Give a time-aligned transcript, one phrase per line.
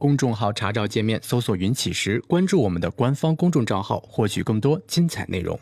[0.00, 5.58] 公众号查找界面搜索“云起时”，关注我们的官方公众账号，获取更多精彩内容。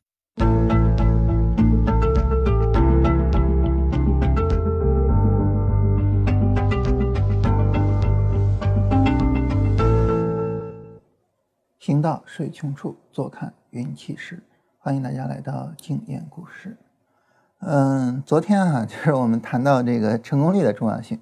[11.78, 14.42] 行到水穷处，坐看云起时。
[14.76, 16.76] 欢迎大家来到经验故事。
[17.60, 21.18] 嗯，昨天啊，就是我们谈到这个成功率的重要性。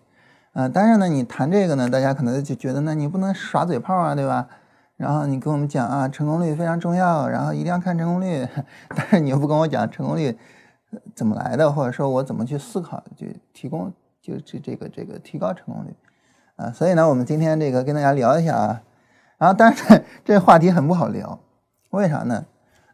[0.54, 4.48] 嗯，但是呢，你谈这个呢，大家可能就觉得，呢你不能耍嘴炮啊，对吧？
[4.96, 8.46] 然后你跟我们讲啊，成功率非常重要，然后一定要看成功率。
[8.94, 10.38] 但是你又不跟我讲成功率
[11.12, 15.96] 怎么来的，或者说我怎么去思考，就提供就这这个这个提高成功率
[16.54, 16.70] 啊。
[16.70, 18.82] 所以呢，我们今天这个跟大家聊一下啊。
[19.38, 21.40] 然后，但是这话题很不好聊，
[21.90, 22.46] 为啥呢？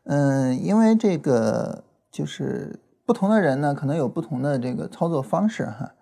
[0.05, 5.93] 嗯，因为这个就是不同的人呢，可能有不同的这个操作方式哈。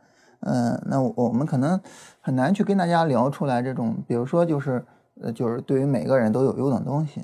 [0.41, 1.81] 嗯，那我们可能
[2.21, 4.85] 很难去跟大家聊出来这种，比如说就是
[5.21, 7.23] 呃，就是对于每个人都有用的东西。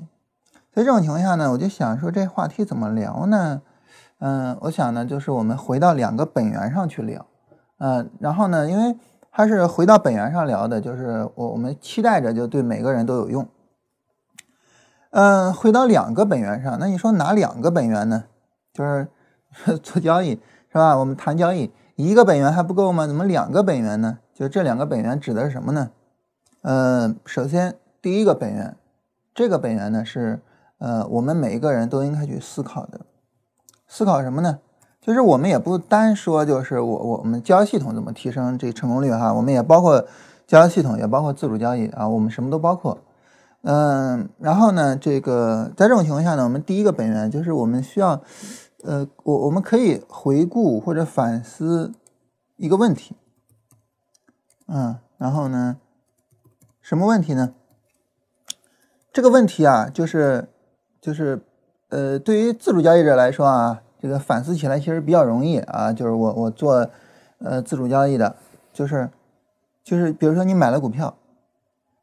[0.73, 3.61] 所以这种情况下呢，我就想说这话题怎么聊呢？
[4.19, 7.25] 嗯，我想呢，就是我们回到两个本源上去聊。
[7.77, 8.97] 嗯，然后呢，因为
[9.31, 13.47] 它是回到本源上聊的，就是我我们期待着就对每个人都有用。
[15.11, 18.25] 嗯，回到两个本源上，那你说哪两个本源呢？
[18.73, 19.07] 就是
[19.81, 20.31] 做交易
[20.69, 20.97] 是吧？
[20.97, 21.71] 我们谈交易。
[21.95, 23.07] 一个本源还不够吗？
[23.07, 24.19] 怎么两个本源呢？
[24.33, 25.91] 就这两个本源指的是什么呢？
[26.61, 28.75] 呃，首先第一个本源，
[29.33, 30.41] 这个本源呢是
[30.77, 32.99] 呃我们每一个人都应该去思考的。
[33.87, 34.59] 思考什么呢？
[34.99, 40.05] 就是我们也不单说就是我我们交易系统怎么提升这成功率哈，我们也包括
[40.45, 42.97] 交易系统，也包括自主交易啊，我们什么都包括。
[43.61, 48.21] 嗯，然后呢，这个在这种情况下呢，我们第一个本源就是我们需要。
[48.85, 51.91] 呃，我我们可以回顾或者反思
[52.55, 53.15] 一个问题，
[54.67, 55.77] 嗯，然后呢，
[56.81, 57.53] 什么问题呢？
[59.11, 60.47] 这个问题啊，就是
[61.01, 61.41] 就是
[61.89, 65.91] 呃，对于自主交易者来说啊，这个反思起来其实比较容易啊。
[65.91, 66.87] 就是我我做
[67.39, 68.35] 呃自主交易的，
[68.71, 69.09] 就是
[69.83, 71.15] 就是比如说你买了股票，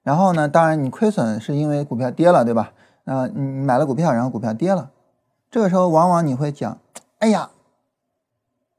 [0.03, 2.73] 然后呢，当然你亏损是因为股票跌了，对吧？
[3.05, 4.91] 啊，你买了股票，然后股票跌了。
[5.53, 6.79] 这个时候，往往你会讲
[7.21, 7.51] ：“哎呀，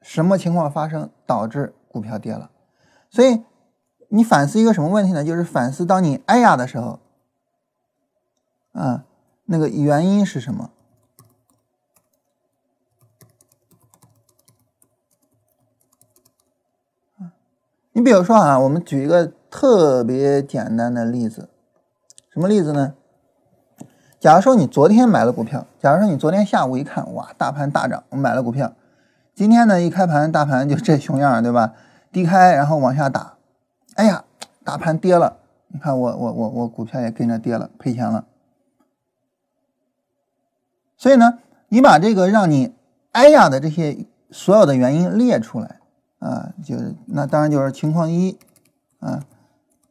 [0.02, 2.50] 什么情况发生导致股票跌了？”
[3.08, 3.44] 所以，
[4.08, 5.24] 你反思一个什么问题呢？
[5.24, 6.98] 就是反思当你“哎呀”的时候，
[8.72, 9.04] 啊，
[9.44, 10.72] 那个原因是什么？
[17.92, 21.48] 你比如说啊，我们举一个特别简单的例子，
[22.30, 22.96] 什么例子呢？
[24.24, 28.72] 假如说你昨天买了股票，假如说你昨天下午一看，哇，大盘大涨，我买了股票。
[29.34, 31.74] 今天呢，一开盘，大盘就这熊样，对吧？
[32.10, 33.34] 低开，然后往下打，
[33.96, 34.24] 哎呀，
[34.64, 35.36] 大盘跌了，
[35.68, 38.24] 你看我我我我股票也跟着跌了，赔钱了。
[40.96, 42.72] 所以呢，你把这个让你
[43.12, 45.80] 哎呀的这些所有的原因列出来
[46.20, 48.38] 啊，就是那当然就是情况一
[49.00, 49.22] 啊，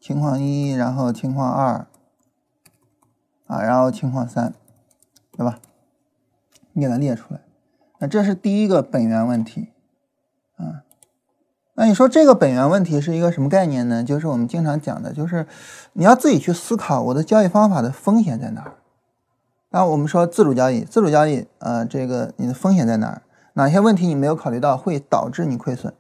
[0.01, 1.85] 情况一，然后情况二。
[3.47, 4.53] 啊，然后情况三，
[5.31, 5.59] 对吧？
[6.73, 7.41] 你给它列出来。
[7.99, 9.69] 那这是第一个本源问题，
[10.57, 10.83] 啊，
[11.75, 14.03] 那你说这个本源问题是一个什么概念呢？
[14.03, 15.47] 就是我们经常讲的，就是
[15.93, 18.73] 你要自己去思考我的交易方法的风险在哪儿。
[19.69, 23.21] 那我们说自主交易，自主交易，呃，这个你的风险在哪儿？
[23.53, 25.93] 哪些问题你没有考虑到会导致你亏损？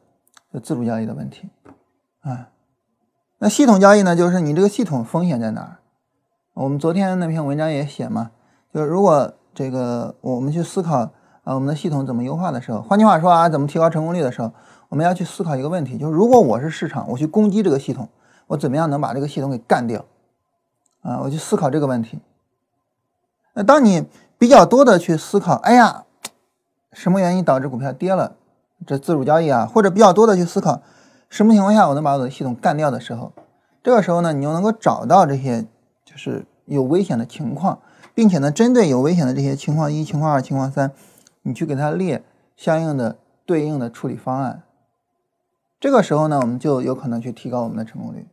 [0.53, 1.49] 就自主交易的问题，
[2.21, 2.49] 啊，
[3.39, 4.15] 那系统交易呢？
[4.15, 5.77] 就是你这个系统风险在哪儿？
[6.55, 8.29] 我们昨天那篇文章也写嘛，
[8.71, 10.99] 就是如果这个我们去思考
[11.43, 14.51] 啊，我们的系统怎么优化的时候，换句话说啊，怎么提高成功率的时候，
[14.89, 18.07] 我们要去思考一个问题，就是如果我是市场，我去攻击这个系统，
[18.45, 20.05] 我怎么样能把这个系统给干掉？
[21.01, 22.19] 啊，我去思考这个问题。
[23.55, 24.05] 那当你
[24.37, 26.03] 比较多的去思考，哎呀，
[26.91, 28.35] 什么原因导致股票跌了？
[28.85, 30.83] 这自主交易啊，或者比较多的去思考，
[31.29, 33.31] 什么情况下我能把我的系统干掉的时候，
[33.81, 35.65] 这个时候呢，你就能够找到这些。
[36.05, 37.81] 就是有危险的情况，
[38.13, 40.91] 并且呢，针对有危险的这些情况一、情况二、情况三，
[41.43, 42.23] 你去给它列
[42.55, 44.63] 相应的对应的处理方案。
[45.79, 48.27] 这个时候呢，我们就有可能去提高我们的成功率。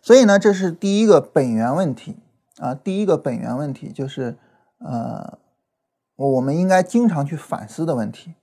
[0.00, 2.16] 所以呢，这是第一个本源问题
[2.58, 4.36] 啊，第一个本源问题就是
[4.78, 5.38] 呃，
[6.16, 8.34] 我们应该经常去反思的问题。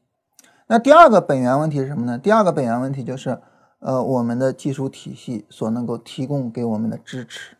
[0.68, 2.18] 那第二个本源问题是什么呢？
[2.18, 3.40] 第二个本源问题就是
[3.80, 7.58] 呃，我们的技术体系所能够提供给我们的支持。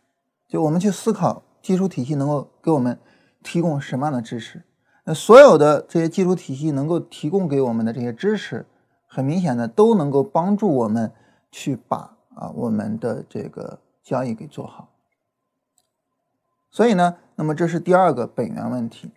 [0.52, 2.98] 就我们去思考技术体系能够给我们
[3.42, 4.62] 提供什么样的支持？
[5.04, 8.66] 那所有的这些技术体系能够提供给我们的这些支持，
[9.06, 11.10] 很明显的都能够帮助我们
[11.50, 14.90] 去把啊我们的这个交易给做好。
[16.70, 19.10] 所以呢，那么这是第二个本源问题。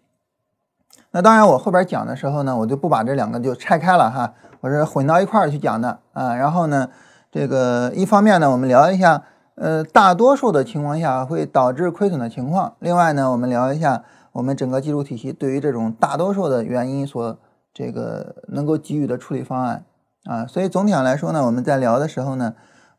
[1.11, 6.33] 那当然，我后边讲的时候呢，我就不把这两个就拆开了哈，我是混到一块儿去讲的啊。
[6.33, 6.89] 然后呢，
[7.29, 9.21] 这个一方面呢，我们聊一下，
[9.55, 12.75] 呃，大多数的情况下会导致亏损的情况。
[12.79, 14.03] 另外呢，我们聊一下
[14.33, 17.39] 我们整个技术体系对于这种大多数的原因所
[17.73, 19.85] 这个能够给予的处理方案
[20.25, 20.45] 啊。
[20.45, 22.53] 所以总体上来说呢，我们在聊的时候呢，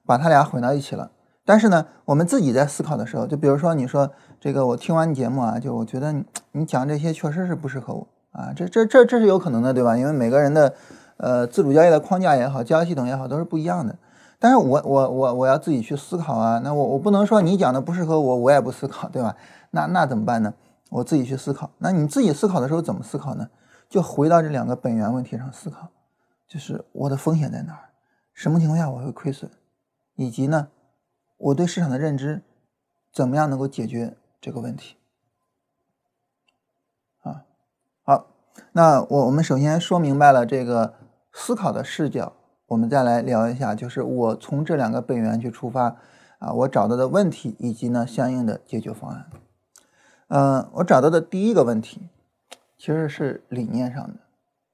[0.06, 1.11] 把它俩混到一起了。
[1.44, 4.11] 但是呢，我们自己在思考的时候，就比如说你说
[4.41, 6.12] 这个，我听完你节目啊，就我觉得
[6.52, 9.97] 你讲这些确实是不适合我啊，这这这这是有可能的，对吧？
[9.97, 10.75] 因为每个人的
[11.19, 13.94] 呃自主交易的框架也好，交易系统也好，都是不一样的。
[14.47, 19.35] 但是我我我我要自己去思考啊，那我我不能说你讲的不适合我，我也不思考，对吧？
[19.73, 20.55] 那那怎么办呢？
[20.89, 21.69] 我自己去思考。
[21.79, 23.51] 那你自己思考的时候怎么思考呢？
[23.89, 25.89] 就回到这两个本源问题上思考，
[26.47, 27.91] 就是我的风险在哪儿？
[28.33, 29.51] 什么情况下我会亏损？
[30.15, 30.69] 以及呢？
[31.39, 32.45] 我对市场的认知，
[33.13, 34.95] 怎么样能够解决这个问题？
[37.25, 37.43] 啊，
[38.05, 38.29] 好，
[38.71, 40.95] 那我我们首先说明白了这个
[41.33, 42.33] 思考的视角，
[42.67, 45.97] 我们再来聊一下，就是我从这两个本源去出发，
[46.39, 49.27] 啊，我找到的问题以及呢相应的解决方案。
[50.29, 52.09] 嗯，我找到的第一个问题，
[52.77, 54.15] 其实是理念上的，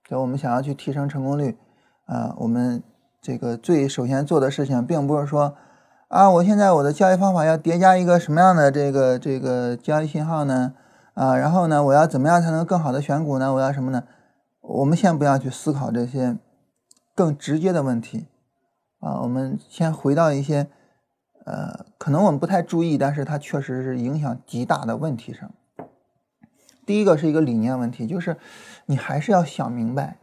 [0.09, 1.57] 就我们想要去提升成功率，
[2.07, 2.83] 啊，我们
[3.21, 5.55] 这个最首先做的事情，并不是说。
[6.09, 10.75] 啊，我现在我的交易方法要叠加一个什么样的这个这个交易信号呢？
[11.15, 13.55] 啊，然后呢，我要怎么样才能更好的选股呢？
[13.55, 14.05] 我要什么呢？
[14.61, 16.37] 我们先不要去思考这些
[17.23, 18.27] 更直接的问题
[18.99, 20.67] 啊，我们先回到一些
[21.45, 25.53] 呃，可能我们不太注意，但是它确实是影响极大的问题上。
[26.85, 28.37] 第一个是一个理念问题，就是
[28.87, 30.19] 你还是要想明白，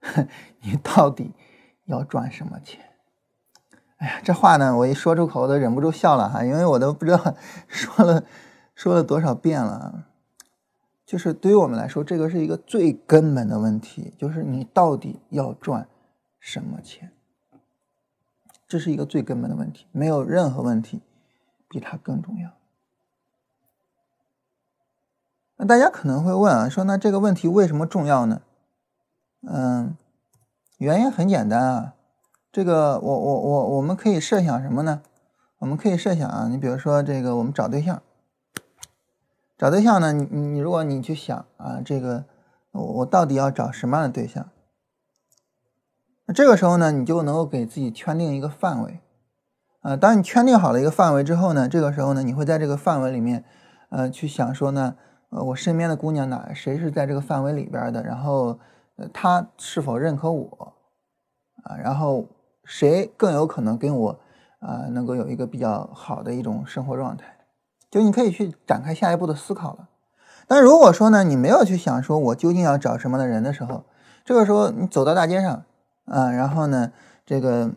[0.60, 1.32] 你到底
[1.86, 2.82] 要赚什么钱。
[3.96, 7.34] 哎呀，这话呢，我一说出口我都忍不住笑了哈，因为我都不知道
[7.66, 8.24] 说了
[8.74, 10.04] 说了多少遍了。
[11.06, 15.88] 就是对于我们来说，这个是一个最根本的问题，就是你到底要赚
[16.42, 17.12] 什么钱？
[18.66, 21.00] 这是一个最根本的问题，没有任何问题
[21.68, 22.50] 比它更重要。
[25.56, 28.42] 那大家可能会问啊，说那这个问题为什么重要呢？
[29.42, 29.96] 嗯，
[30.78, 31.94] 原因很简单啊。
[32.50, 35.00] 这个我我我我们可以设想什么呢？
[35.58, 38.02] 我们可以设想啊，你比如说这个我们找对象，
[39.56, 42.24] 找对象呢，你你如果你去想啊，这个
[42.72, 44.50] 我到底要找什么样的对象？
[46.32, 49.00] 这个时候呢，你就能够给自己圈定一个范围
[49.82, 49.96] 啊。
[49.96, 53.44] 当你圈定好了一个范围之后呢，这个时候呢，你会在这个范围里面，
[53.90, 54.96] 呃，去想说呢，
[55.30, 58.02] 呃，我身边的姑娘哪谁是在这个范围里边的？
[58.02, 58.58] 然后，
[58.96, 60.74] 呃，她是否认可我
[61.64, 61.76] 啊？
[61.76, 62.26] 然后。
[62.64, 64.20] 谁更有可能跟我
[64.60, 67.24] 啊能够有一个比较好的一种生活状态？
[67.90, 69.88] 就你可以去展开下一步的思考了。
[70.46, 73.84] 但如果说呢，你没有去想说我究竟要找什么的人的时候，
[74.24, 75.64] 这个时候你走到大街上
[76.12, 76.92] 啊，然后呢，
[77.24, 77.70] 这个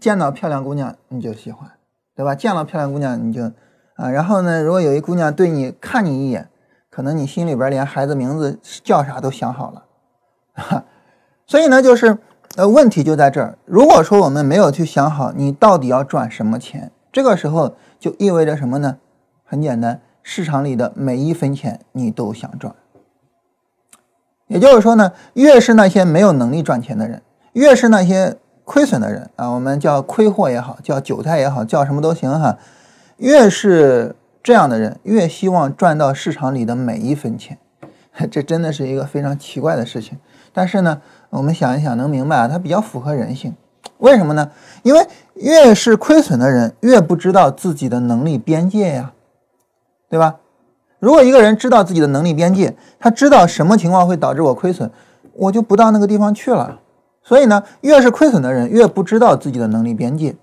[0.00, 1.70] 见到漂亮姑娘你就喜欢，
[2.14, 2.34] 对吧？
[2.34, 3.44] 见到漂亮姑娘你就
[3.94, 6.48] 啊，然后呢，如果有一姑娘对你看你一眼，
[6.90, 9.84] 可能你心里边连孩子名字叫啥都想好了，
[10.54, 10.84] 哈。
[11.46, 12.18] 所以呢，就是。
[12.56, 13.56] 呃，问题就在这儿。
[13.66, 18.98] 如果说我们没有去想好你到底要赚什么钱，这个时候就意味着什么呢？
[19.44, 22.74] 很简单，市场里的每一分钱你都想赚。
[24.48, 27.22] 也就是说呢，越是那些没有能力赚钱的人，
[27.58, 32.56] 越是那些亏损的人啊，我们叫亏货也好，叫韭菜也好，叫什么都行哈。
[33.16, 37.58] 越是这样的人，越希望赚到市场里的每一分钱。
[38.30, 40.18] 这真的是一个非常奇怪的事情。
[40.52, 41.00] 但是呢。
[41.30, 42.48] 我们想一想，能明白啊？
[42.48, 43.54] 它比较符合人性，
[43.98, 44.50] 为什么呢？
[44.82, 49.12] 因为越是亏损的人，越不知道自己的能力边界呀，
[50.08, 50.36] 对吧？
[50.98, 54.90] 如果一个人知道自己的能力边界，他知道什么情况会导致我亏损，
[55.34, 56.80] 我就不到那个地方去了。
[57.28, 60.34] 所以呢，越是亏损的人，越不知道自己的能力边界，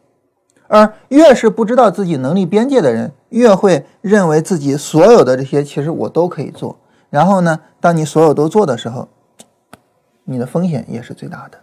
[0.68, 6.78] 而越是不知道自己能力边界的人，越会认为自己所有的这些其实我都可以做。
[7.10, 9.08] 然后呢，当你所有都做的时候，
[10.26, 11.58] 你的风险也是最大的，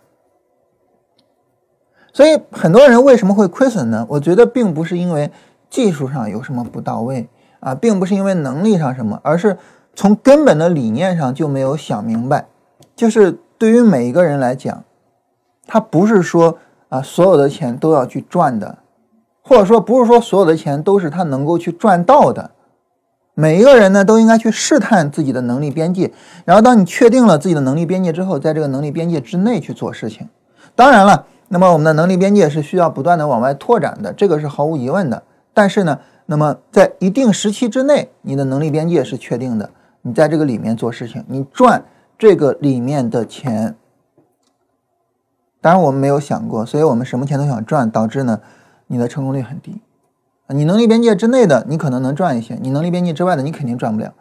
[2.12, 4.04] 所以很多人为什么会亏损呢？
[4.08, 5.30] 我觉得并不是因为
[5.70, 7.28] 技术上有什么不到位
[7.60, 9.56] 啊，并不是因为能力上什么，而是
[9.94, 12.48] 从根本的理念上就没有想明白。
[12.96, 14.82] 就是对于每一个人来讲，
[15.72, 16.58] 他不是说
[16.90, 18.76] 啊所有的钱都要去赚的，
[19.40, 22.50] 或者说不是说所有的钱都是他能够去赚到的。
[23.32, 26.12] 每一个人呢，都应该去试探自己的能力边界，
[26.44, 30.28] 然后当你确定了自己的能力边界之后，在这个能力边界之内去做事情。
[30.76, 35.22] 当然了，那么我们的能力边界是需要不断的往外拓展的，这个是毫无疑问的。
[35.54, 39.70] 但是呢，那么在一定时期之内，你的能力边界是确定的，
[40.02, 41.82] 你在这个里面做事情，你赚
[42.18, 43.74] 这个里面的钱。
[45.62, 48.40] 当然我们没有想过，所以我们什么钱都想赚，导致呢，
[48.88, 49.80] 你的成功率很低。
[50.48, 54.12] 你能力边界之内的，你可能能赚一些；你能力边界之外的，你肯定赚不了。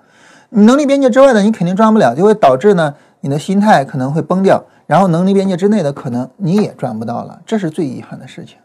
[0.49, 4.63] 你能力边界之外的，你肯定赚不了，就会导致呢，你的心态可能会崩掉。
[4.85, 8.57] 然后能力边界之内的，可能你也赚不到了，这是最遗憾的事情。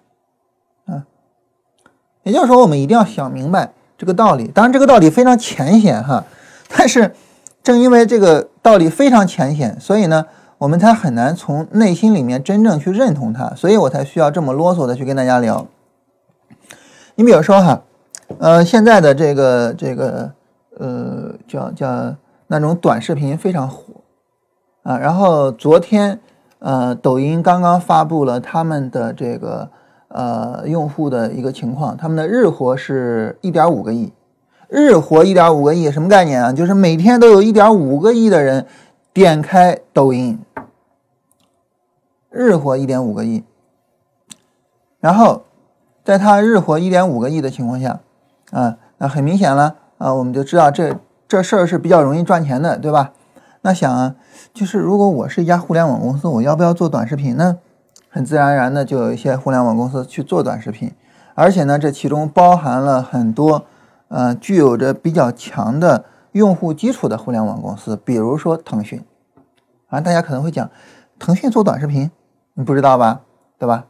[0.87, 1.03] 嗯，
[2.25, 4.49] 也就是说，我们一定要想明白这个道理。
[4.49, 6.25] 当然，这个道理非常浅显哈，
[6.77, 7.15] 但是
[7.63, 10.27] 正因为这个道理非常浅显，所以呢，
[10.59, 13.51] 我们才很难从内心里面真正去认同它。
[13.55, 15.67] 所以我才需要这么啰嗦的去跟大家聊。
[17.15, 17.83] 你比如说哈，
[18.39, 20.31] 呃，现在的这个这个
[20.79, 22.15] 呃，叫叫
[22.47, 23.95] 那种短视频非常火。
[24.83, 26.21] 啊，然后昨天，
[26.61, 29.69] 呃，抖音刚刚发布了他们的这个
[30.07, 34.13] 呃用户的一个情况，他们的日活是一点五个亿，
[34.69, 36.53] 日活一点五个亿什么概念啊？
[36.53, 38.65] 就是每天都有一点五个亿的人
[39.17, 40.39] 点开抖音，
[42.29, 43.43] 日活一点五个亿。
[45.01, 45.45] 然后，
[46.05, 48.01] 在他日活一点五个亿的情况下，
[48.51, 50.95] 啊，那很明显了啊，我们就知道这
[51.27, 53.15] 这事儿是比较容易赚钱的，对吧？
[53.63, 54.17] 那想啊。
[54.53, 57.57] 就是如果我是一家互联网公司，我要不要做短视频呢？
[58.11, 60.93] 很自然而然的就有一些互联网公司去做短视频，
[61.35, 63.65] 而且呢，这其中包含了很多，
[64.09, 66.05] 呃，具有着比较强的
[66.39, 69.03] 用户基础的互联网公司，比如说腾讯。
[69.89, 70.71] 啊，大家可能会讲，
[71.19, 72.11] 腾讯做短视频，
[72.55, 73.21] 你不知道吧？
[73.59, 73.87] 对吧？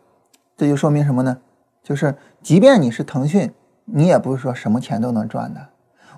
[0.57, 1.38] 这就说明什么呢？
[1.83, 3.53] 就是即便你是腾讯，
[3.85, 5.61] 你也不是说什么钱都能赚的。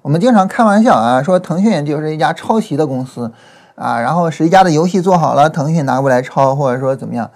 [0.03, 3.33] 我们经常开玩笑啊，说腾讯就是一家抄袭的公司。
[3.75, 7.31] 啊，然后谁家的游戏做好了，腾讯拿过来抄，或者说怎么样？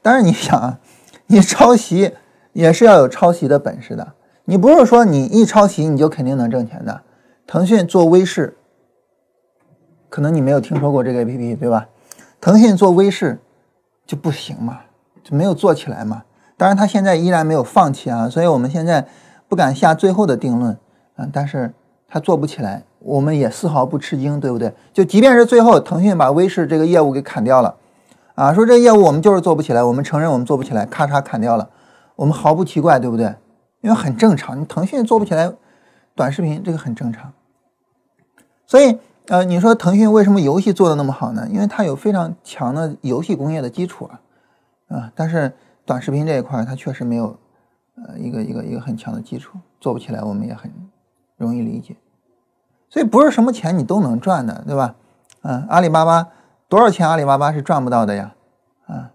[0.00, 0.78] 但是你想啊，
[1.26, 2.14] 你抄袭
[2.52, 4.14] 也是要有抄袭的本事的。
[4.44, 7.02] 你不是说你一抄袭你就肯定能挣钱的。
[7.48, 8.58] 腾讯做微视，
[10.10, 11.88] 可能你没有听说过这个 APP，对吧？
[12.42, 13.40] 腾讯做微视
[14.06, 14.80] 就不行嘛，
[15.24, 16.24] 就没有做起来嘛。
[16.58, 19.08] 当然，他现在依然没有放弃啊，所以我们现在
[19.48, 20.76] 不敢下最后的定论
[21.16, 21.26] 啊。
[21.32, 21.72] 但是
[22.06, 22.84] 他做不起来。
[23.00, 24.74] 我们也丝毫不吃惊，对不对？
[24.92, 27.76] 就即便是最后腾讯把微视这个业务给砍掉了，
[28.34, 31.70] 啊，说这业务我们就是做不起来，我们承认我们做不起来，咔嚓砍掉了，
[32.16, 33.32] 我们毫不奇怪，对不对？
[33.82, 35.50] 因为很正常，你腾讯做不起来
[36.16, 37.32] 短视频，这个很正常。
[38.68, 38.98] 所以，
[39.28, 41.48] 呃，你说腾讯为什么游戏做的那么好呢？
[41.50, 44.20] 因为它有非常强的游戏工业的基础啊，
[44.88, 45.50] 啊，但是
[45.86, 47.34] 短视频这一块它确实没有，
[47.96, 50.70] 呃，一个一个一个很强的基础，做不起来，我们也很
[51.38, 51.96] 容易理解。
[52.90, 54.94] 所以不是什么钱你都能赚的，对吧？
[55.42, 56.28] 嗯，阿里巴巴
[56.68, 57.08] 多少钱？
[57.08, 58.34] 阿里巴巴是赚不到的呀，
[58.86, 59.12] 啊。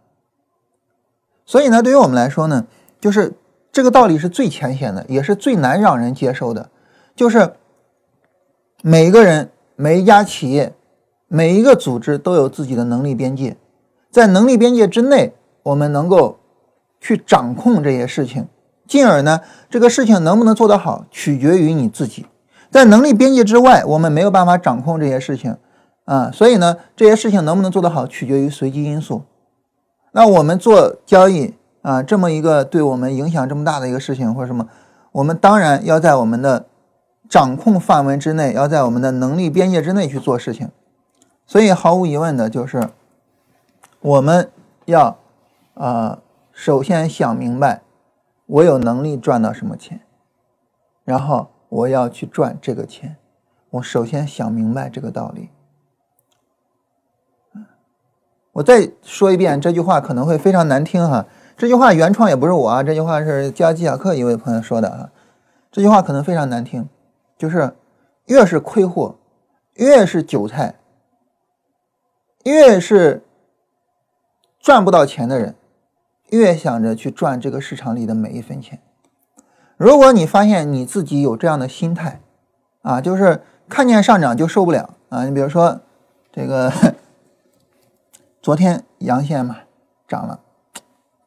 [1.45, 2.65] 所以呢，对于我们来说呢，
[2.99, 3.35] 就是
[3.71, 6.71] 这个道理是最浅显的，也是最难让人接受的，
[7.15, 7.55] 就是
[8.85, 10.75] 每个人、每一家企业、
[11.29, 13.55] 每一个组织都有自己的能力边界，
[14.11, 16.39] 在能力边界之内，我们能够
[16.99, 18.45] 去掌控这些事情，
[18.85, 22.25] 进而呢，这个事情能不能做得好，取决于你自己。
[22.69, 25.55] 在能力边界之外，我们没有办法掌控这些事情，
[26.03, 29.21] 啊，所以呢，这些事情能不能做得好，取决于随机因素。
[30.11, 34.67] 那我们做交易啊，这么一个对我们影响这么大的一个事情或者什么，
[35.13, 36.65] 我们当然要在我们的
[37.29, 40.69] 掌控范围之内，要在我们的能力边界之内去做事情。
[41.45, 42.89] 所以毫无疑问的就是，
[44.01, 44.49] 我们
[44.85, 45.17] 要
[45.73, 46.19] 啊，
[46.51, 47.81] 首先想明白
[48.45, 50.01] 我有能力赚到什么钱，
[51.03, 51.49] 然后。
[51.73, 53.15] 我要去赚这个钱，
[53.71, 55.49] 我首先想明白这个道理。
[58.51, 61.25] 我再说一遍这句话可能会非常难听哈，
[61.57, 65.09] 这句话原创也不是我啊，这句话是教技巧课一位朋友说的啊，
[65.71, 66.87] 这句话可能非常难听，
[67.43, 67.75] 就是
[68.27, 69.17] 越是亏货，
[69.73, 70.75] 越是韭菜，
[72.45, 73.21] 越是
[74.61, 75.53] 赚不到钱的人，
[76.29, 78.81] 越想着去赚这个市场里的每一分钱。
[79.75, 82.21] 如果你发现你自己有这样的心态，
[82.81, 85.25] 啊，就是看见上涨就受不了啊。
[85.25, 85.81] 你比如说，
[86.31, 86.71] 这个
[88.41, 89.57] 昨天阳线嘛
[90.07, 90.39] 涨了，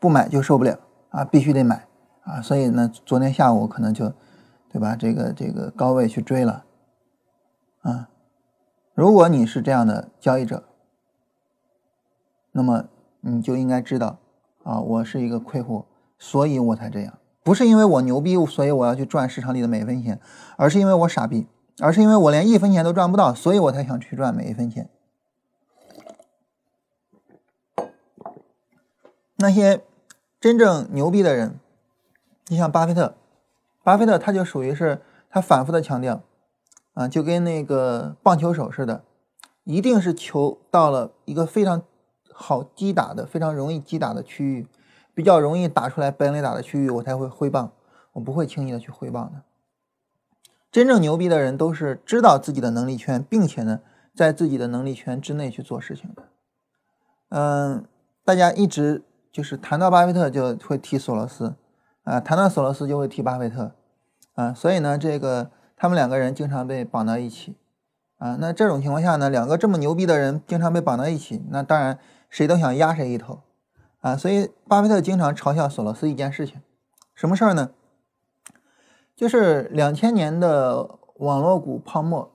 [0.01, 0.79] 不买就受不了
[1.11, 1.87] 啊，必须得买
[2.23, 2.41] 啊。
[2.41, 4.11] 所以呢，昨天下午可能就，
[4.77, 4.95] 对吧？
[4.95, 6.67] 这个这个高位去追了，
[7.81, 8.11] 啊。
[8.93, 10.65] 如果你是这样的交易者，
[12.53, 12.85] 那么
[13.23, 14.19] 你就应该知道
[14.65, 15.87] 啊，我是一个亏户，
[16.19, 17.19] 所以我才这样。
[17.43, 20.21] 不是因为我牛逼，所以我要去赚市场里的每一分钱，
[20.59, 21.47] 而是因为我傻逼，
[21.81, 24.91] 而是因为我连一分钱都赚不到，所以我才想去赚每一分钱。
[29.37, 29.83] 那些
[30.39, 31.59] 真正牛逼的人，
[32.49, 33.15] 你像巴菲特，
[33.87, 35.01] 巴菲特他就属于是
[35.31, 36.21] 他反复的强调，
[36.95, 39.05] 啊，就跟那个棒球手似的，
[39.63, 41.81] 一定是球到了一个非常
[42.33, 44.67] 好击打的、非常容易击打的区域，
[45.15, 47.71] 比较容易打出来本垒打的区域，我才会挥棒，
[48.15, 49.43] 我不会轻易的去挥棒的。
[50.73, 56.25] 真正牛逼的人都是知道自己的能力圈，并且呢，在自己的能力圈之内去做事情的。
[57.29, 57.85] 嗯，
[58.25, 61.55] 大家一直就是谈到巴菲特就会提索罗斯。
[62.07, 63.73] 啊，谈到索罗斯就会提巴菲特，
[64.37, 67.57] 啊，所以呢，这个他们两个人经常被绑到一起，
[68.19, 71.99] 啊，那这种情况下呢，两个这么牛逼的人经常被绑到一起，那当然
[72.31, 73.41] 谁都想压谁一头，
[74.03, 76.63] 啊，所以巴菲特经常嘲笑索罗斯一件事情，
[77.13, 77.71] 什么事儿呢？
[79.17, 82.31] 就是两千年的网络股泡沫，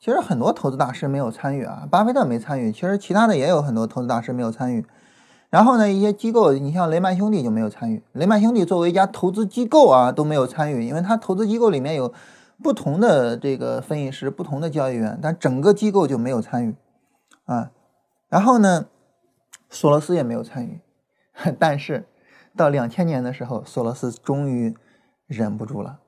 [0.00, 4.86] 其实很多投资大师没有参与啊，巴菲特没参与，其实其他的也有很多投资大师没有参与。
[5.48, 8.02] 然后呢，一些机构，你像雷曼兄弟就没有参与。
[8.12, 12.12] 雷曼兄弟作为一家投资机构啊，都没有参与，因为他投资机构里面有
[12.62, 16.74] 不同的这个分析师、不同的交易员，但整个机构就没有参与
[17.44, 17.70] 啊。
[18.28, 18.86] 然后呢，
[19.70, 20.80] 索罗斯也没有参与。
[21.58, 22.06] 但是
[22.56, 24.76] 到两千年的时候，索罗斯终于
[25.26, 26.00] 忍不住了，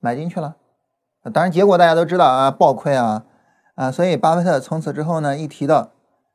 [0.00, 0.56] 买进去了。
[1.32, 3.26] 当然，结果大家都知道啊，暴亏啊
[3.74, 3.90] 啊！
[3.92, 5.90] 所以巴菲特从此之后呢，一提到。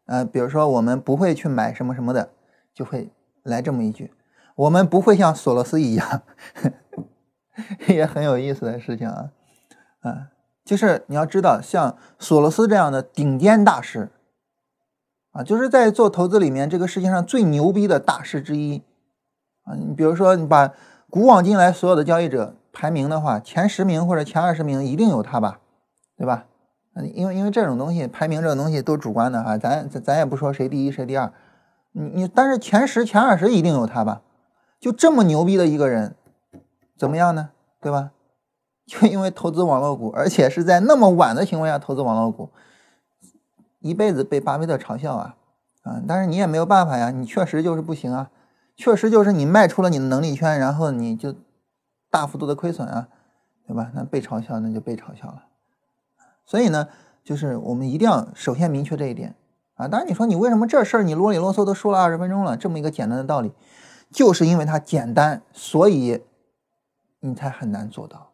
[0.07, 2.31] 呃，比如说我们不会去买什么什么的，
[2.73, 3.11] 就会
[3.43, 4.11] 来这么一句：
[4.55, 6.21] 我们不会像索罗斯一样，
[7.87, 9.29] 也很有意思的事情啊。
[10.01, 10.27] 啊，
[10.63, 14.09] 就是你要知道，像索罗斯这样的顶尖大师，
[15.31, 18.83] 啊，就是在做投资里面这个世界上最牛逼的大师之一
[19.63, 19.75] 啊。
[19.75, 20.73] 你比如说，你把
[21.09, 25.59] 古往今来所有的交易者排名的话，前十名或者前二十名一定有他吧，
[26.15, 26.45] 对吧？
[27.13, 31.31] 因为因为这种东西排名这种东西都主观的哈，咱咱咱也不说谁第一谁第二，
[31.91, 34.21] 你你但是前十前二十一定有他吧？
[34.79, 36.15] 就这么牛逼的一个人，
[36.97, 37.49] 怎么样呢？
[37.81, 38.11] 对吧？
[38.87, 42.49] 就因为投资网络股，而且是在那么晚的情况下投资网络股，
[43.79, 45.35] 一辈子被巴菲特嘲笑啊
[45.83, 46.01] 啊！
[46.07, 48.31] 但是你也没有办法呀，你确实就是不行啊，
[48.75, 51.35] 确实就是你迈出了你的能力圈，然后你就
[52.09, 53.09] 大幅度的亏损啊，
[53.67, 53.91] 对吧？
[53.93, 55.43] 那被嘲笑那就被嘲笑了。
[56.47, 56.87] 所以呢，
[57.23, 59.35] 就是我们一定要首先明确这一点
[59.75, 59.87] 啊。
[59.87, 63.51] 当然，你说你为什么这事儿你啰里啰嗦都说了二十分钟了，这么一个简单的道理，
[64.09, 66.23] 就是因为它简单，所以
[67.19, 68.31] 你才很难做到。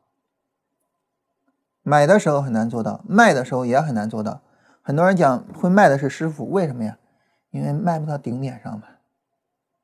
[1.82, 4.41] 买的时候很难做到，卖的时候也很难做到。
[4.84, 6.97] 很多人讲会卖的是师傅，为什么呀？
[7.49, 8.84] 因为卖不到顶点上嘛。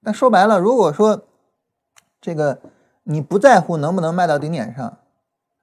[0.03, 1.25] 但说白了，如果说
[2.21, 2.61] 这个
[3.03, 4.99] 你不在乎能不能卖到顶点上，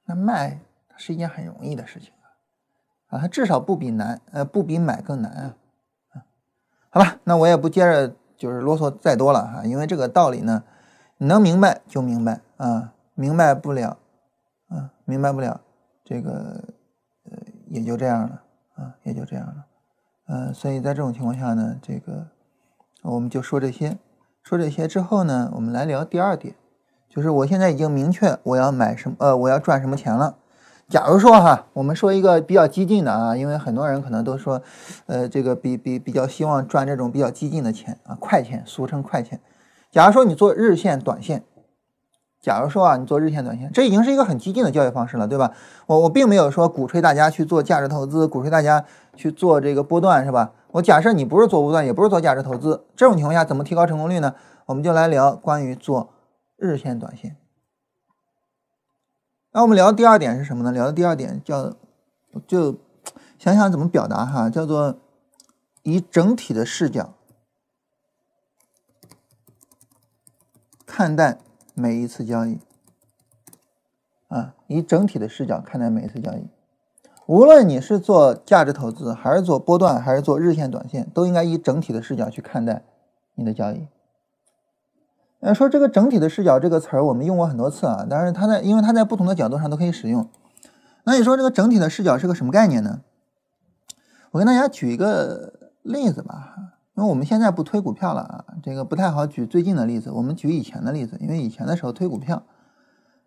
[0.04, 2.10] 那卖它是一件很容易的事情。
[3.08, 5.54] 啊，它至少不比难，呃，不比买更难啊。
[6.90, 10.62] 好了，那我也不接着就是啰嗦再多了哈，因为这个道理呢，
[11.18, 13.98] 能明白就明白啊，明白不了，
[14.68, 15.60] 啊，明白不了，
[16.04, 16.64] 这个
[17.24, 17.38] 呃
[17.68, 18.42] 也就这样了
[18.76, 19.66] 啊，也就这样了，
[20.26, 22.28] 呃，所以在这种情况下呢，这个
[23.02, 23.98] 我们就说这些，
[24.42, 26.54] 说这些之后呢，我们来聊第二点，
[27.10, 30.38] 就是我现在已经明确我要买什么，呃，我要赚什么钱了。
[30.88, 34.62] 假如说哈，我们说一个比较激进的啊，因为很多人可能都说，
[35.06, 39.40] 呃，这个比比比较希望赚这种比较激进的钱啊，快钱，俗称快钱。
[39.90, 41.42] 假如说你做日线、短线，
[42.40, 45.52] 假如说啊，你做日线、短线，这已经是一个很激进的交易方式了，对吧？
[45.86, 48.84] 我我并没有说鼓吹大家去做价值投资，鼓吹大家
[49.16, 50.52] 去做这个波段，是吧？
[50.70, 54.34] 我假设你不是做波段，也不是做价值投资，这种情况下怎么提高成功率呢？
[54.66, 56.10] 我们就来聊关于做
[56.56, 57.36] 日线、短线。
[59.56, 60.70] 那我们聊的第二点是什么呢？
[60.70, 61.74] 聊的第二点叫，
[62.46, 62.76] 就
[63.38, 64.98] 想想怎么表达哈，叫做
[65.82, 67.14] 以整体的视角
[70.84, 71.38] 看待
[71.72, 72.58] 每一次交易
[74.28, 76.46] 啊，以整体的视角看待每一次交易，
[77.24, 82.82] 无论你是做价值投资，还是做波段，还是做日线、短线，都应该以整体的视角去看待
[83.34, 83.88] 你的交易。
[85.40, 90.28] 呃，说这个整体的视角这个词儿，我们用过很多次啊，但是它在，因为它在不同的角度上都可以使用。
[91.04, 93.02] 那你说这个整体的视角是个什么概念呢？
[94.32, 96.54] 我跟大家举一个例子吧，
[96.94, 102.42] 因为我们现在不推股票了啊，这个不太好举最近的例子，我们举以前的例子，因为以前的时候推股票，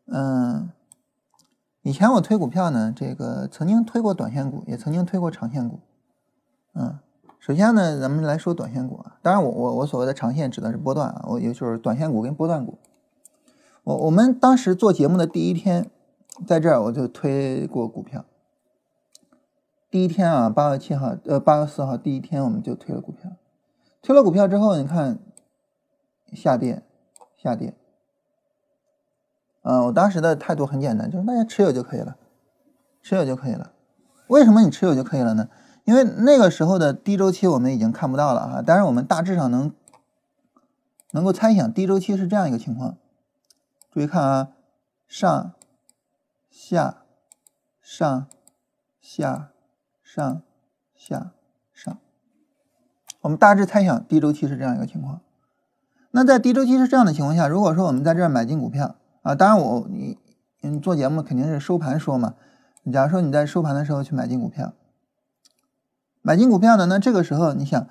[0.08, 0.72] 嗯，
[1.84, 5.80] 以前我推股票呢，这个曾经推过短线股，也曾经推过长线股，
[6.74, 7.00] 嗯。
[7.39, 9.17] 首先呢，咱们来说短线股啊。
[9.21, 12.78] 当然，我我我所谓的长线指的是波段啊，我也就是短线股跟波段股。
[13.84, 15.89] 我我们当时做节目的第一天，
[16.45, 18.25] 在这儿我就推过股票。
[19.89, 23.32] 第一天啊，八月七号，呃，八月四号第一天我们就推了股票。
[24.02, 25.17] 推了股票之后，你看
[26.34, 26.84] 下跌，
[27.38, 27.73] 下跌，
[29.63, 32.17] 嗯，我当时的态度很简单，就是大家持有就可以了，
[33.02, 33.71] 持有就可以了。
[34.28, 35.49] 为什么你持有就可以了呢？
[35.89, 39.73] 因为那个时候的低周期我们已经看不到了啊，但是我们大致上能
[41.10, 42.95] 能够猜想低周期是这样一个情况。
[43.91, 44.49] 注意看啊，
[45.08, 45.54] 上
[46.52, 46.97] 下
[47.82, 48.28] 上
[49.02, 49.49] 下
[50.04, 50.41] 上
[50.95, 51.32] 下
[51.73, 51.97] 上，
[53.21, 55.21] 我们大致猜想低周期是这样一个情况。
[56.12, 60.19] 那在低周期是这样的情况下，如果说我们在这儿买进股票啊，当然我你
[60.62, 62.36] 你做节目肯定是收盘说嘛。
[62.93, 64.71] 假如说你在收盘的时候去买进股票。
[66.22, 66.86] 买进股票呢？
[66.86, 67.88] 那这个时候你想，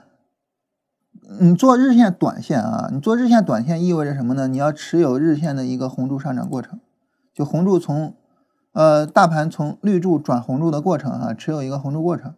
[1.40, 4.46] 你做日线短线啊，你做日线短线意味着什么呢？
[4.48, 6.78] 你要持有日线的一个红柱上涨过程，
[7.32, 8.14] 就红柱从
[8.72, 12.34] 呃大盘从绿柱转红柱的过程啊，持有一个红柱过程。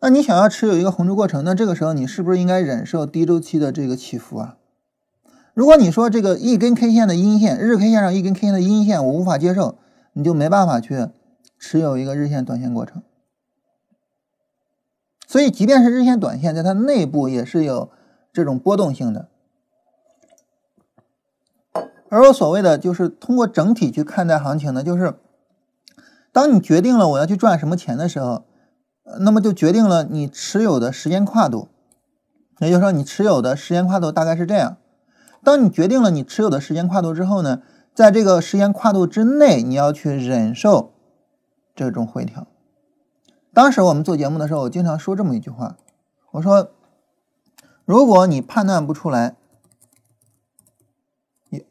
[0.00, 4.56] 那你想要持有一个红柱过程，那这个时候你是不是应该忍受低周期的这个起伏啊？
[5.52, 9.76] 如果你说这个一根 K 线的阴线，日 K 线上一根 K 线的阴线我无法接受，
[10.14, 11.08] 你就没办法去
[11.58, 13.02] 持有一个日线短线过程。
[15.30, 17.88] 所以，即便是日线、短线，在它内部也是有
[18.32, 19.28] 这种波动性的。
[22.08, 25.14] 而我所谓的就是通过整体去看待行情呢，就是
[26.32, 28.42] 当你决定了我要去赚什么钱的时候，
[29.20, 31.68] 那么就决定了你持有的时间跨度。
[32.58, 34.78] 也就是说，你持有的时间跨度大概是这样。
[35.44, 37.62] 当你决定了你持有的时间跨度之后呢，
[37.94, 40.92] 在这个时间跨度之内，你要去忍受
[41.76, 42.48] 这种回调。
[43.52, 45.76] 当时我们做节目的时候，我经常说这么一句话，
[46.30, 46.70] 我说：
[47.84, 49.34] 如果你判断不出来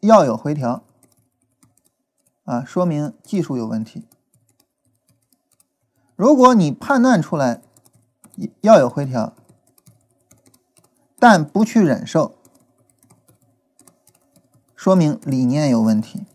[0.02, 0.84] 要有回调，
[2.44, 4.04] 啊，说明技术有问题；
[6.18, 7.62] 如果你判断出来
[8.60, 9.34] 要有回调，
[11.18, 12.36] 但不去忍受，
[14.76, 16.26] 说明理念有问题。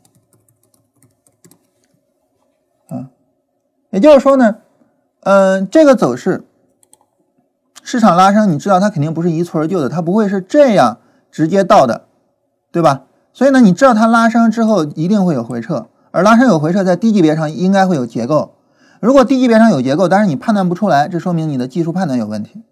[2.88, 3.10] 啊，
[3.90, 4.62] 也就是说呢。
[5.24, 6.44] 嗯，这个走势，
[7.82, 10.98] 市场拉升，你知道它肯定不是一蹴而就的，它不会是这样
[11.30, 12.02] 直接到的，
[12.70, 13.04] 对吧？
[13.32, 18.54] 所以呢，你知道它拉升之后一定会有回撤，而拉升有回撤，在低级别上应该会有结构。
[19.00, 22.62] 如果低级别上有结构，但是你判断不出来，这说明你的技术判断有问题。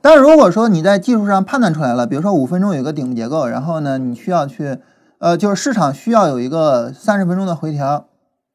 [0.00, 4.78] 但是如果说你在技术上判断出来了，比如说五分钟有一个顶部结构，然后呢，你需要去，
[5.18, 8.06] 呃，就是市场需要有一个三十分钟的回调，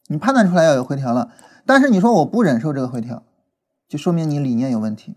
[0.07, 1.29] 你判断出来要有回调了。
[1.71, 3.23] 但是你说我不忍受这个回调，
[3.87, 5.15] 就说明你理念有问题。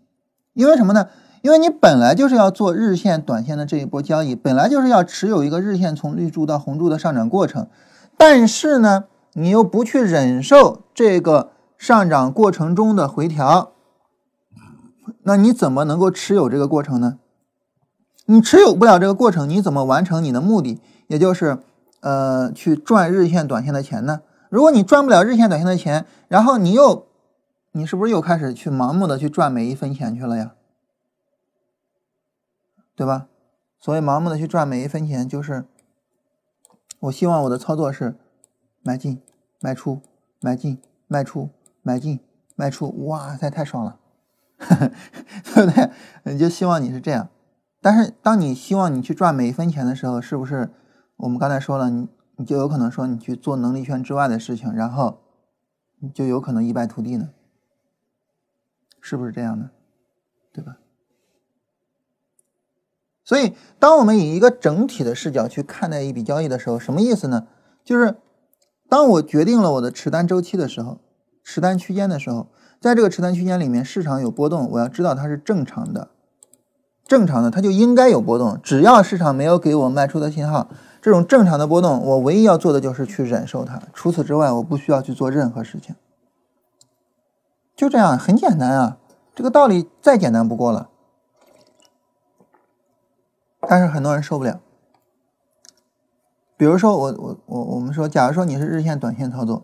[0.52, 1.08] 因为什么呢？
[1.42, 7.66] 因为你本来就是要做日线、短线的这一波交易，本来就是要持有一个日线从绿柱到红柱的上涨过程。
[8.16, 13.72] 但是呢，你又不去忍受这个上涨过程中的回调，
[15.24, 17.18] 那你怎么能够持有这个过程呢？
[18.26, 20.80] 你持有不了这个过程，你怎么完成你的目的？
[21.08, 21.58] 也就是
[21.98, 24.20] 呃，去赚日线、短线的钱呢？
[24.54, 27.08] 如果你赚不了日线、短线的钱，然后你又，
[27.72, 30.54] 你是不是又开始去盲目的去赚每一分钱去了呀？
[32.94, 33.26] 对吧？
[33.80, 35.64] 所谓盲目的去赚每一分钱，就是
[37.00, 38.14] 我希望我的操作是
[38.84, 39.20] 买进、
[39.60, 40.00] 卖出、
[40.40, 41.50] 买进、卖出、
[41.82, 42.20] 买进、
[42.54, 43.98] 卖出，哇塞，太爽了，
[45.52, 45.90] 对不对？
[46.32, 47.28] 你就希望你是这样。
[47.80, 50.70] 但是当你希望你去赚每一分钱的时候，是不是
[51.16, 52.06] 我们刚才说了你？
[52.36, 55.20] 你就有可能说你去做能力圈之外的事情，然后
[56.00, 57.30] 你就有可能一败涂地呢，
[59.00, 59.70] 是不是这样的？
[60.52, 60.78] 对吧？
[63.24, 67.46] 所以，当我们以一个整体的视角去看待一笔交易的时候，什么意思呢？
[67.82, 68.16] 就是
[68.88, 71.00] 当我决定了我的持单周期的时候，
[71.42, 72.48] 持单区间的时候，
[72.80, 76.10] 在这个持单区间里面，市场有波动，我要知道它是正常的，
[77.06, 80.68] 正常的，它就应该有波动，只要市场没有给我卖出的信号。
[81.04, 83.78] 这种正常的波动，我唯一要做的就是去忍受它。
[83.92, 85.94] 除此之外，我不需要去做任何事情。
[87.76, 88.96] 就这样，很简单啊，
[89.34, 90.88] 这个道理再简单不过了。
[93.68, 94.62] 但是很多人受不了。
[96.56, 99.62] 比如说，我我我我们说，假如说你是日线、短线操作。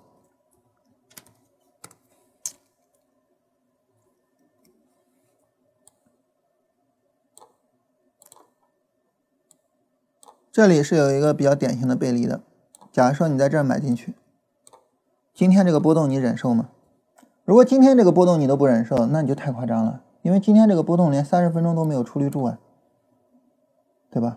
[10.61, 12.43] 这里是有一个比较典型的背离的。
[12.93, 14.13] 假如说你在这儿买进去，
[15.33, 16.69] 今天这个波动你忍受吗？
[17.47, 20.03] 如果今天这个波动你都不忍受，那你就太夸张了。
[20.21, 22.59] 因为今天这个波动连三十分钟都没有出绿柱啊，
[24.11, 24.37] 对吧？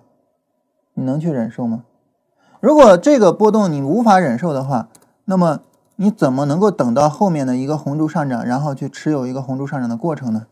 [0.93, 1.83] 你能去忍受吗？
[2.61, 4.87] 如果这个波动你无法忍受的话，
[5.25, 5.59] 那么
[5.97, 10.47] 你怎么能够等到后面的一个红柱上涨，然后去持有一个红柱上涨的过程呢？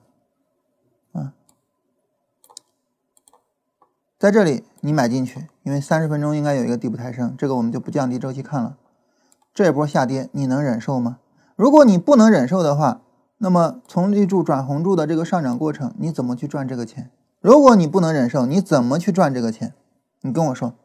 [4.21, 8.77] 在这里你买进去，因为三十分钟应该有一个底部抬升，这个我们就不降低周期看了。
[9.51, 11.17] 这波下跌你能忍受吗？
[11.55, 13.01] 如果你不能忍受的话，
[13.39, 17.09] 那么从绿柱转红柱的这个上涨过程，你怎么去赚这个钱？
[17.39, 19.73] 如果你不能忍受，你怎么去赚这个钱？
[20.21, 20.75] 你跟我说，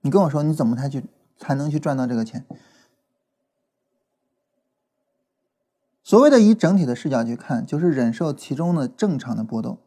[0.00, 1.04] 你跟我说，你怎么才去
[1.38, 2.44] 才能去赚到这个钱？
[6.02, 9.78] 所谓的以整体的视角去看，就是忍受其中的正常的波动。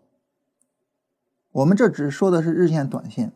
[1.54, 3.32] 我们这只说的是日线、短线，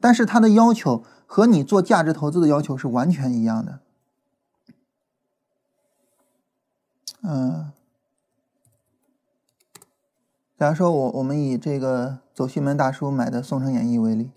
[0.00, 3.80] 但是它的要求和你做价值投资的要求是完全一样的。
[7.22, 7.72] 嗯。
[10.56, 14.30] 假如说我我们以这个走西门大叔买的《宋城演义》为例，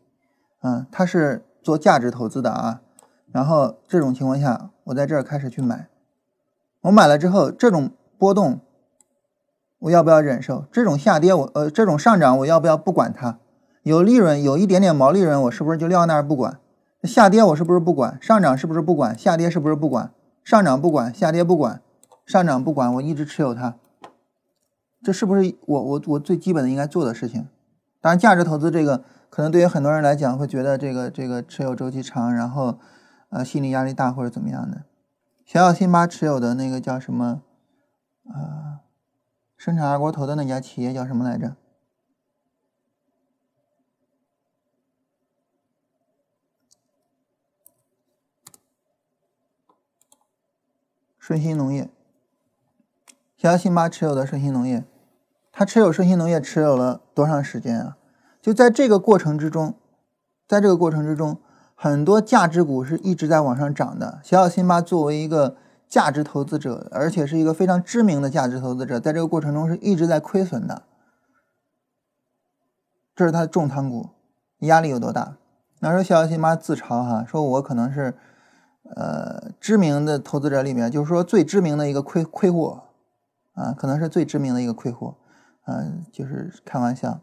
[0.61, 2.81] 嗯，他是做价值投资的啊，
[3.29, 5.89] 然后这种情况下，我在这儿开始去买，
[6.79, 8.61] 我买了之后，这种波动
[9.83, 10.65] 我要不要忍受？
[10.71, 13.39] 这种下跌我呃，这种上涨我要不要不管它？
[13.83, 16.59] 有利润有一点点毛利润，我是不是就撂那儿不管？
[17.03, 18.17] 下跌我是不是不管？
[18.21, 19.17] 上涨是不是不管？
[19.17, 20.11] 下跌是不是不管？
[20.43, 21.81] 上涨不管，下跌不管，
[22.25, 23.75] 上涨不管，我一直持有它。
[25.03, 27.47] 这是不是我我我最基本的应该做的事情？
[27.99, 32.79] 当然，价值投资这个可能对于很多人来讲会觉得这个这个持有周期长，然后
[33.29, 34.83] 呃心理压力大或者怎么样的。
[35.45, 37.41] 小小辛巴持有的那个叫什么？
[38.29, 38.72] 啊，
[39.63, 41.55] 生产二锅头的那家企业叫什么来着？
[51.17, 51.89] 顺鑫农业。
[53.37, 54.83] 小小辛巴持有的顺鑫农业。
[55.53, 57.97] 他持有顺鑫农业持有了多长时间啊？
[58.41, 59.75] 就在这个过程之中，
[60.45, 61.39] 在这个过程之中，
[61.73, 64.19] 很多价值股是一直在往上涨的。
[64.25, 65.55] 小小辛巴作为一个
[65.93, 70.81] 价值投资者，而且是一个非常知名的价值投资者，在这个过程中是一直在亏损的。
[73.15, 74.09] 这是他的重仓股，
[74.61, 75.37] 压力有多大？
[75.81, 78.15] 那时候小小辛巴自嘲哈，说我可能是
[78.95, 82.85] 呃知名的投资者里面，就是说最知名的一个亏亏货
[83.53, 85.17] 啊，可能是最知名的一个亏货。
[85.67, 87.21] 嗯，就是开玩笑，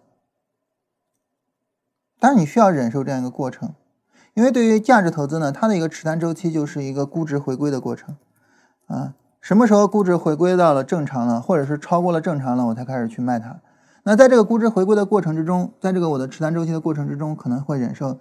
[2.20, 3.74] 但是你需要忍受这样一个过程，
[4.34, 8.16] 因为对于价值投资呢，它的一个持单周期就是一个估值回归的过程。
[8.90, 13.56] 啊，什么时候估值回归到了正常了，或者是超过了正常了，我才开始去卖它。
[14.02, 18.18] 那在这个估值回归的过程之中，在这个我的持仓周期的过程之中，可能会忍受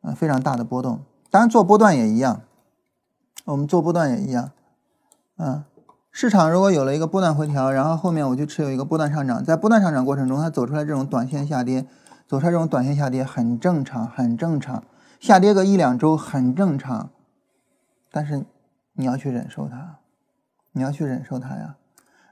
[0.00, 1.00] 啊非常大的波动。
[1.30, 2.40] 当然做波段也一样，
[3.44, 4.50] 我们做波段也一样，
[5.36, 5.62] 嗯。
[6.18, 11.86] 市场如果有了一个波段回调，然后后面我就持有一个波段上涨，在波段上涨过程中，它走出来这种短线下跌，
[12.26, 14.82] 走出来这种短线下跌很正常，很正常，
[15.20, 17.10] 下跌个一两周很正常，
[18.10, 18.46] 但是
[18.94, 19.98] 你要去忍受它，
[20.76, 21.76] 你要去忍受它呀。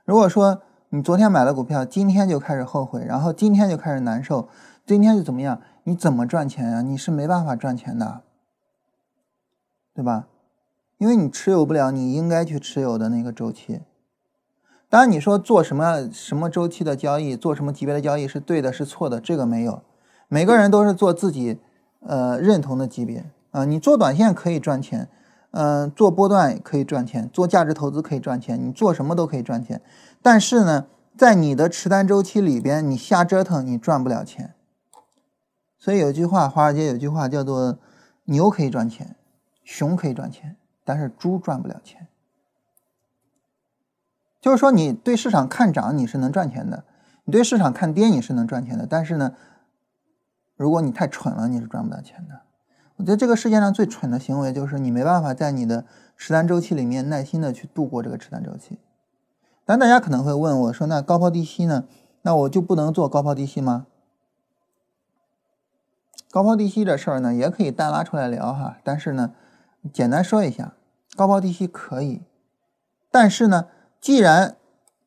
[0.05, 4.49] 如果说你昨天买了股票，今天就开始后悔，然后今天就开始难受，
[4.87, 5.61] 今天就怎么样？
[5.85, 6.83] 你怎么赚钱呀？
[6.83, 8.21] 你是没办法赚钱的，
[9.95, 10.29] 对吧？
[10.99, 13.81] 因为你持有不了你应该去持有的那个周期，
[14.91, 19.83] 当然你说做什么什么周期的交易，做什么级别的交易是对的，是错的，这个没有，
[20.29, 21.59] 每个人都是做自己
[22.01, 23.65] 呃认同的级别啊。
[23.65, 25.09] 你做短线可以赚钱，
[25.57, 29.81] 嗯，做波段可以赚钱，做价值投资可以赚钱，你做什么都可以赚钱。
[30.21, 30.87] 但是呢，
[31.17, 34.53] 在你的持单周期里边，你瞎折腾你赚不了钱。
[35.79, 37.79] 所以有句话，华尔街有句话叫做
[38.27, 39.15] “牛可以赚钱，
[39.63, 40.57] 熊可以赚钱”。
[40.83, 42.09] 但是猪赚不了钱，
[44.41, 46.85] 就是说你对市场看涨你是能赚钱的，
[47.25, 48.87] 你对市场看跌你是能赚钱的。
[48.87, 49.35] 但是呢，
[50.57, 52.41] 如果你太蠢了，你是赚不到钱的。
[52.97, 55.85] 我觉得这个世界上最蠢的行为就是你没办法在你的
[56.17, 58.79] 持单周期里面耐心的去度过这个持单周期。
[59.65, 61.85] 但大家可能会问我说：“那高抛低吸呢？
[62.23, 63.87] 那我就不能做高抛低吸吗？”
[66.31, 68.79] 高抛低吸这事儿呢，也可以单拉出来聊哈。
[68.83, 69.35] 但是呢。
[69.93, 70.73] 简单说一下，
[71.15, 72.23] 高抛低吸可以，
[73.11, 73.67] 但是呢，
[74.01, 74.57] 既然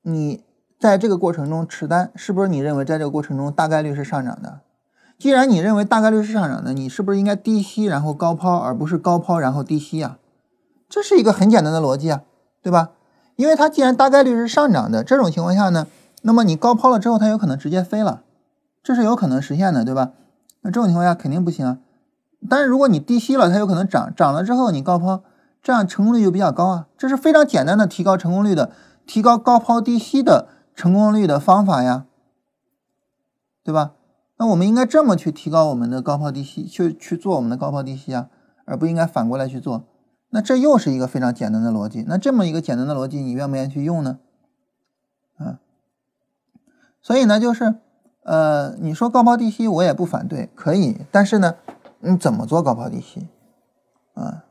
[0.04, 0.44] 你
[0.80, 4.62] 在这个过程中持单，是不是你认为在这个过程中大概率是上涨的？
[5.18, 10.20] 既然你认为大概率是上涨的，你是不是应该低吸然后高抛，而不是高抛然后低吸啊？
[10.88, 12.22] 这是一个很简单的逻辑啊，
[12.62, 12.92] 对吧？
[13.36, 15.88] 因为它既然大概率是上涨的，这种情况下呢，
[16.22, 18.22] 那么你高抛了之后，它有可能直接飞了，
[18.84, 20.12] 这是有可能实现的，对吧？
[20.62, 21.80] 那这种情况下肯定不行啊。
[22.48, 25.24] 但是如果你低吸了，它有可能涨，涨了之后你高抛，
[25.64, 26.88] 这样成功率就比较高啊。
[26.98, 28.72] 这是非常简单的提高成功率的，
[29.08, 32.06] 提高高抛低吸的成功率的方法呀，
[33.64, 33.94] 对吧？
[34.40, 38.30] 那我们应该这么去提高我们的高抛低吸，去去做我们的高抛低吸啊，
[38.66, 39.84] 而不应该反过来去做。
[40.30, 42.04] 那这又是一个非常简单的逻辑。
[42.08, 44.20] 那这么一个简单的逻辑，你愿不愿意去用呢？
[45.38, 45.60] 啊，
[47.02, 47.76] 所以呢，就是
[48.24, 50.98] 呃，你说高抛低吸，我也不反对，可以。
[51.12, 51.56] 但是呢，
[52.02, 53.28] 你怎么做高抛低吸？
[54.14, 54.44] 啊，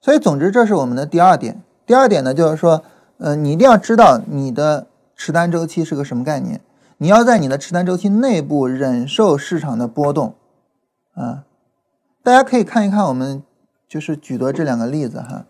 [0.00, 1.62] 所以总之，这是我们的第二点。
[1.84, 2.82] 第二点呢，就是说，
[3.18, 6.60] 呃，你一定要知道你的持单周期是个什么概念。
[6.98, 10.34] 你要在你的持单周期内部忍受市场的波动，
[11.14, 11.44] 啊，
[12.22, 13.42] 大家可以看一看我们
[13.86, 15.44] 就是举的这两个例子哈。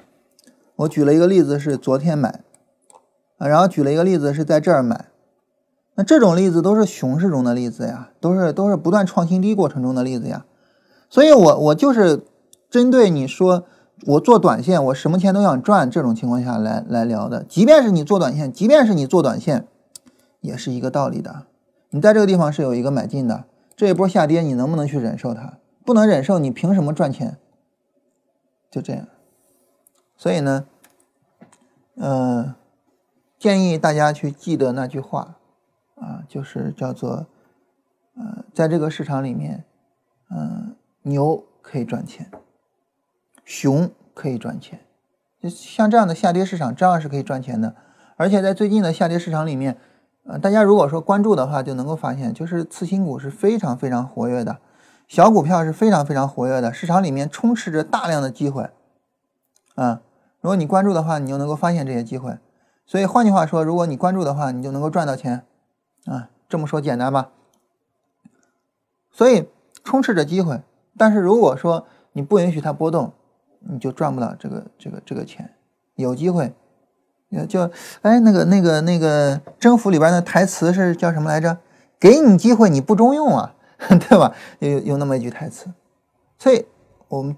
[0.75, 2.41] 我举了一个例子是昨天买，
[3.39, 5.07] 啊，然后举了一个例子是在这儿买。
[5.95, 10.45] 那这种例子都是熊市中的例子呀，都是都是不断创新低过程中的例子呀。
[11.09, 12.25] 所以我我就是
[12.69, 13.65] 针对你说
[14.05, 17.45] 我做短线，我什么钱都想赚这种情况下来来聊的。
[17.45, 19.69] 即便是你做短线，即便是你做短线。
[20.47, 21.47] 也是一个道理的，
[21.91, 25.59] 你在这个地方是有一个买进的，这一波下跌你能不能去忍受它？
[25.85, 27.37] 不能忍受，你凭什么赚钱？
[28.71, 29.09] 就这样，
[30.17, 30.67] 所以呢，
[31.97, 32.55] 呃，
[33.39, 35.37] 建议大家去记得那句话
[35.97, 37.27] 啊，就是叫做，
[38.17, 39.65] 呃，在这个市场里面，
[40.31, 42.31] 嗯，牛可以赚钱，
[43.45, 44.81] 熊可以赚钱，
[45.43, 47.75] 就像这样的下跌市场，照样是可以赚钱的，
[48.17, 49.77] 而且在最近的下跌市场里面。
[50.29, 54.59] 呃，大家如果说关注的话，就能够发现，就是次新股是非常非常活跃的，
[55.07, 58.69] 小股票是非常非常活跃的，市场里面充斥着大量的机会。
[59.77, 60.03] 啊，
[60.41, 62.39] 如果你关注的话，你就能够发现这些机会。
[62.85, 65.45] 所以换句话说，如果你关注的话，你就能够赚到钱。
[66.07, 67.31] 啊，这么说简单吧？
[69.13, 69.49] 所以
[69.85, 70.61] 充斥着机会，
[70.99, 73.13] 但是如果说你不允许它波动，
[73.61, 75.55] 你就赚不了这个这个这个钱。
[75.95, 76.53] 有机会。
[77.45, 77.71] 就
[78.03, 81.59] 哎，那个、那个、那个《征服》里边的台词是叫什么来着？
[81.99, 83.55] 给你机会你不中用啊，
[83.89, 84.33] 对吧？
[84.61, 85.67] 有有那么一句台词，
[86.39, 86.67] 所以
[87.09, 87.37] 我们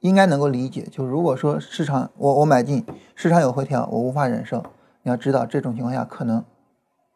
[0.00, 0.88] 应该能够理解。
[0.90, 4.64] 就如果说市场我我买进，市场有回调，我无法忍受。
[5.02, 6.42] 你要知道，这种情况下可能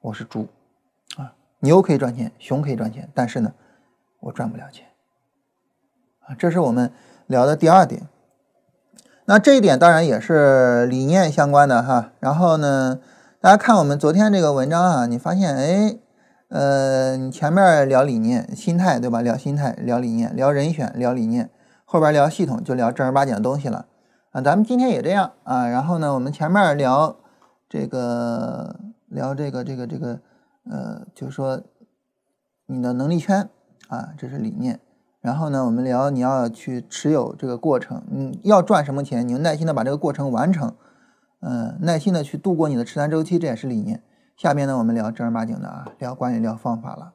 [0.03, 0.47] 我是猪
[1.17, 3.55] 啊，牛可以赚钱，熊可以赚钱，但是呢，
[4.21, 4.87] 我赚不了钱
[6.21, 6.37] 啊。
[6.39, 6.93] 这是我们
[7.27, 8.07] 聊的第二点。
[9.31, 12.13] 那这一点当然也是理念相关的哈。
[12.19, 12.99] 然后呢，
[13.43, 15.99] 大家看我们昨天这个文章啊，你发现哎，
[16.49, 19.21] 呃，你前面聊理念、心态对吧？
[19.21, 21.51] 聊心态，聊理念，聊人选，聊理念，
[21.85, 23.85] 后边聊系统，就聊正儿八经的东西了
[24.31, 24.41] 啊。
[24.41, 25.69] 咱们今天也这样啊。
[25.69, 27.15] 然后呢，我们前面聊
[27.69, 28.77] 这个，
[29.09, 30.21] 聊这个，这个，这个，
[30.71, 31.61] 呃，就是说
[32.65, 33.47] 你的能力圈
[33.89, 34.81] 啊，这是理念。
[35.21, 40.75] 然后呢，我们聊你要去持有这个过程，你要赚什么钱，你就耐心的把这个过程完成，
[41.41, 44.03] 嗯，耐心的去度过你的持单周期，这也是理念。
[44.37, 47.15] 下边呢，我们聊正儿八经的啊，聊关于聊方法了。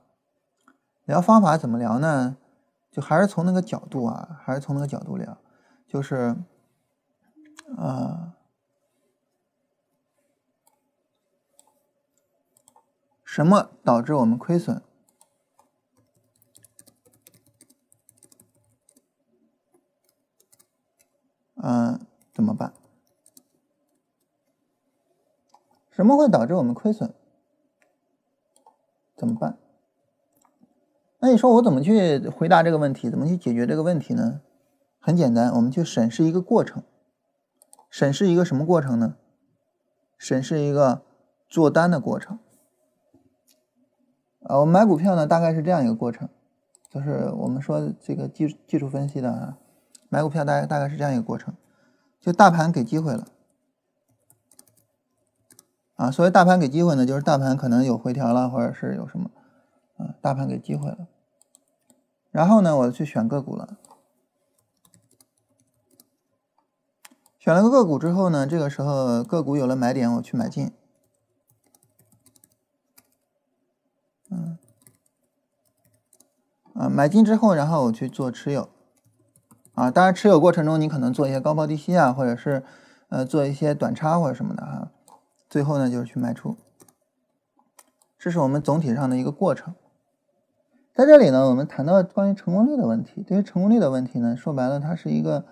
[1.06, 2.38] 聊方法怎么聊呢？
[2.92, 5.38] 就还是从那个角度啊，还是从那个角度聊，
[5.88, 6.36] 就是，
[7.78, 8.34] 啊，
[13.24, 14.82] 什么导致我们亏损？
[21.65, 21.97] 嗯，
[22.34, 22.73] 怎么办？
[25.91, 27.13] 什么会导致我们亏损？
[29.15, 29.58] 怎么办？
[31.19, 33.10] 那你说我怎么去回答这个问题？
[33.10, 34.41] 怎么去解决这个问题呢？
[34.99, 36.84] 很简单，我们去审视一个过程。
[37.89, 39.15] 审视一个什么过程呢？
[40.17, 41.06] 审视一个
[41.47, 42.39] 做单的过程。
[44.41, 46.28] 啊，我买股票呢，大概是这样一个过程，
[46.89, 49.58] 就是我们说这个技技术分析的啊。
[50.13, 51.56] 买股票大概大概是这样一个过程，
[52.21, 53.26] 就大盘给机会了，
[55.95, 59.32] 啊，所谓大盘给机会呢，就是大盘可能有回调了，或者是有什么，
[59.97, 61.08] 啊，大盘给机会了，
[62.30, 63.76] 然后呢，我去选个股了，
[67.39, 70.71] 选了个个股之后呢，这个时候个股有了买点，我去买进，
[74.30, 74.60] 嗯，
[76.76, 78.69] 啊，买进之后，然后我去做持有。
[79.74, 82.64] 啊，当然，持有过程中你可能做一些高抛低吸啊，或者是
[83.10, 84.92] 呃做一些短差或者什么的哈。
[85.50, 86.56] 最后呢，就是去卖出。
[88.20, 89.74] 这是我们总体上的一个过程。
[90.93, 93.24] 在这里呢，我们谈到关于成功率的问题。
[93.24, 95.45] 对于成功率的问题呢，说白了，它是一个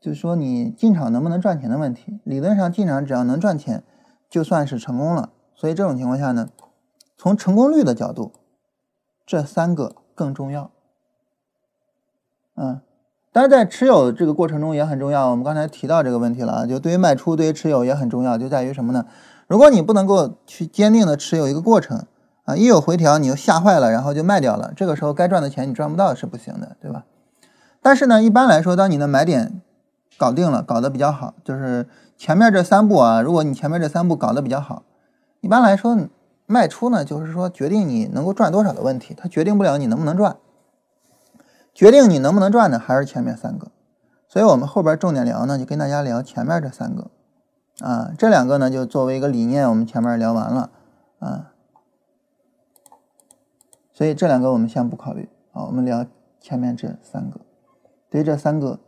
[0.00, 2.20] 就是说你进场能不能赚钱的问题。
[2.22, 3.82] 理论上进场只要能赚钱，
[4.30, 5.32] 就算是成功了。
[5.56, 6.50] 所以这种情况下呢，
[7.18, 8.32] 从成功率的角度，
[9.26, 10.70] 这三个更重要。
[12.54, 12.80] 嗯。
[13.36, 19.04] 但是在持有这个过程中也很重要，我们刚才提到这个问题了，就对于卖出，对于持有也很重要，就在于什么呢？
[19.46, 22.06] 如果你不能够去坚定的持有一个过程
[22.46, 27.04] 啊，一有回调你就吓坏了，然后就卖掉了，这个时候该赚的钱你赚不到是不行的，对吧？
[27.82, 29.60] 但是呢，一般来说，当你的买点
[30.16, 34.84] 搞定了，搞得比较好，就是前面这三步啊，如果你前面这三步搞得比较好，
[35.42, 35.94] 一般来说
[36.46, 40.38] 卖出呢，就是说决定你能够赚多少的问题，它决定不了你能不能赚。
[41.76, 43.70] 决定你能不能赚的还是前面三个，
[44.26, 47.10] 所以我们后边重点聊呢，就跟大家聊前面这三个。
[47.80, 50.70] 啊，这两个呢，就作为一个理念，我们前面聊完了
[51.18, 51.52] 啊。
[53.92, 56.06] 所以这两个我们先不考虑啊，我们聊
[56.40, 57.40] 前面这三个。
[58.08, 58.80] 对于这三个，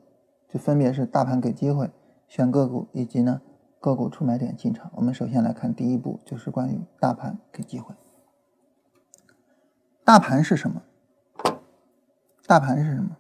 [0.51, 1.91] 就分别是大盘给机会、
[2.26, 3.43] 选个股以及呢
[3.80, 4.91] 个股出买点进场。
[4.95, 7.95] 我们首先来看第一步，就是关于大盘给机会。
[10.03, 10.80] 大盘是什么？
[12.49, 13.11] 大盘是什么？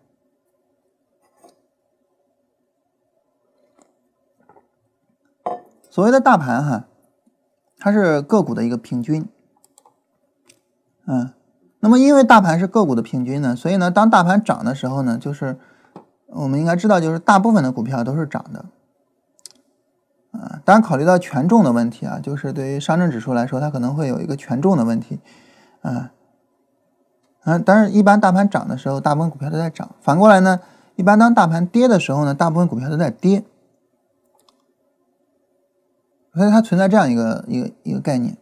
[5.90, 6.86] 所谓的大盘哈，
[7.78, 9.28] 它是个股的一个平均。
[11.06, 11.34] 嗯，
[11.80, 15.58] 那么因为大盘是个股的平均呢，所以呢，当大盘涨的时候呢，就是
[16.28, 18.64] 我们应该知道，就是大部分的股票都是涨的。
[20.32, 25.20] 啊，当然考虑到权重的问题啊，就是对于上证指数来说，它可能会有一个权重的问题。
[25.82, 26.12] 啊，
[27.48, 29.90] 啊，但是一般大盘涨的时候，大部分股票都在涨。
[30.00, 30.60] 反过来呢，
[30.96, 33.42] 一般当大盘跌的时候呢，大部分股票都在跌。
[36.34, 38.36] 所以它存在这样一个一个一个概念。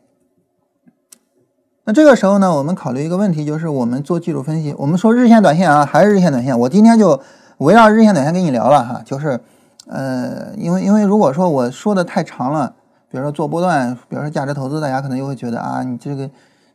[1.85, 6.59] 那这个时候呢，我们考虑一个问题，就是我们做技术分析，我们说日线、短线啊，还是日线、短线。
[6.59, 7.21] 我今天就
[7.59, 9.41] 围绕日线、短线跟你聊了哈，就是
[9.87, 12.75] 呃，因为因为如果说我说的太长了，
[13.09, 16.29] 比如说做波段，比如说价值投资，大家可能又会觉得啊，你这个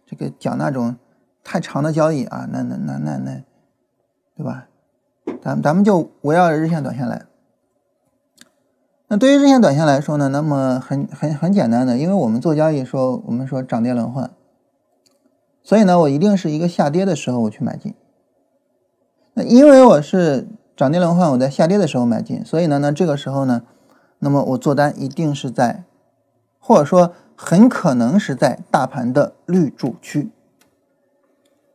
[0.08, 0.96] 这个讲那种
[1.44, 3.44] 太长的交易啊，那那那那那，
[4.36, 4.68] 对吧？
[5.42, 7.26] 咱咱们就围绕着日线、短线来。
[9.08, 14.32] 那对于日线、短线来说呢，那么很很很简单的，因为我们做交易说，我们说涨跌轮换，
[15.62, 17.94] 所以呢，我一定是一个下跌的时候我去买进。
[19.34, 23.64] 那因为我是涨跌轮换，我在下跌的时候买进，所以呢，那这个时候呢，
[24.20, 25.84] 那么我做单一定是在，
[26.60, 30.30] 或者说很可能是在大盘的绿柱区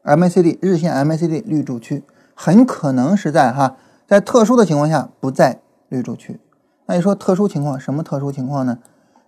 [0.07, 2.05] ，MACD 日线 MACD 绿柱区，
[2.35, 3.77] 很可能是在哈，
[4.07, 6.41] 在特殊的情况下不在绿柱区。
[6.87, 8.79] 那你说特殊情况什么特殊情况呢？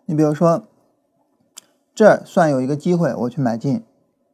[0.07, 0.63] 你比如说，
[1.95, 3.85] 这算有一个机会我去买进，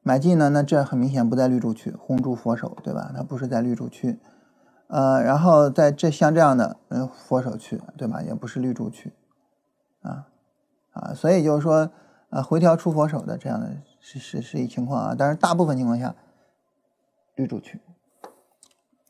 [0.03, 3.11] 买进呢，那这很明显不在绿柱区，红柱佛手，对吧？
[3.17, 4.19] 它不是在绿柱区，
[4.89, 8.21] 呃，然后在这像这样的嗯佛手区，对吧？
[8.23, 9.13] 也不是绿柱区，
[10.03, 10.27] 啊
[10.93, 11.91] 啊，所以就是说，
[12.29, 16.15] 呃，回调出佛手的这样的是是是一情况啊，但是大部分情况下
[17.35, 17.81] 绿柱区，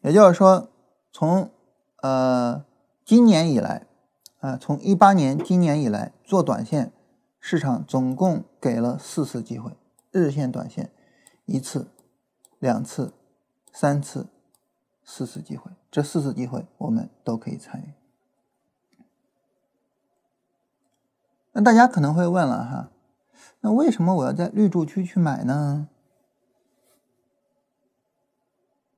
[0.02, 0.70] 也就是说
[1.12, 1.50] 从
[2.02, 2.64] 呃
[3.04, 3.86] 今年以来。
[4.40, 6.92] 啊，从一八年今年以来做短线，
[7.40, 9.72] 市场总共给了四次机会，
[10.10, 10.90] 日线、短线，
[11.46, 11.88] 一次、
[12.58, 13.14] 两次、
[13.72, 14.26] 三次、
[15.02, 17.94] 四次机会，这四次机会我们都可以参与。
[21.52, 22.90] 那大家可能会问了哈，
[23.60, 25.88] 那为什么我要在绿柱区去买呢？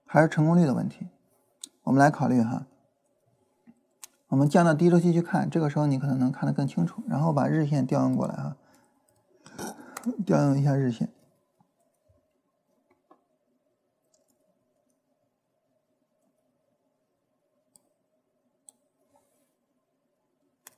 [0.06, 1.08] 还是成功率的问题？
[1.82, 2.66] 我们来考虑哈。
[4.28, 7.02] 我们降到低周期去看，这个时候你可能能看得更清楚。
[7.08, 8.56] 然后把日线调用过来啊，
[10.24, 11.12] 调用一下日线。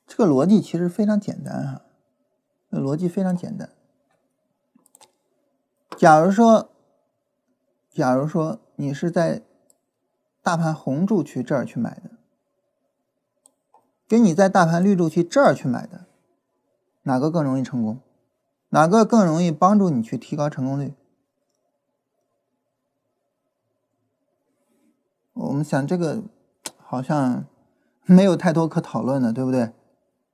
[0.07, 1.83] 这个逻辑其实非常简单啊，
[2.71, 3.71] 逻辑非常简单。
[5.97, 6.71] 假如说，
[7.91, 9.43] 假如说你是在
[10.41, 12.11] 大盘红柱区这儿去买的。
[14.07, 16.07] 跟你在大盘绿柱区这儿去买的，
[17.03, 18.01] 哪个更容易成功？
[18.69, 20.95] 哪个更容易帮助你去提高成功率？
[25.35, 26.23] 我们想这个
[26.77, 27.45] 好像
[28.05, 29.73] 没有太多可讨论的，对不对？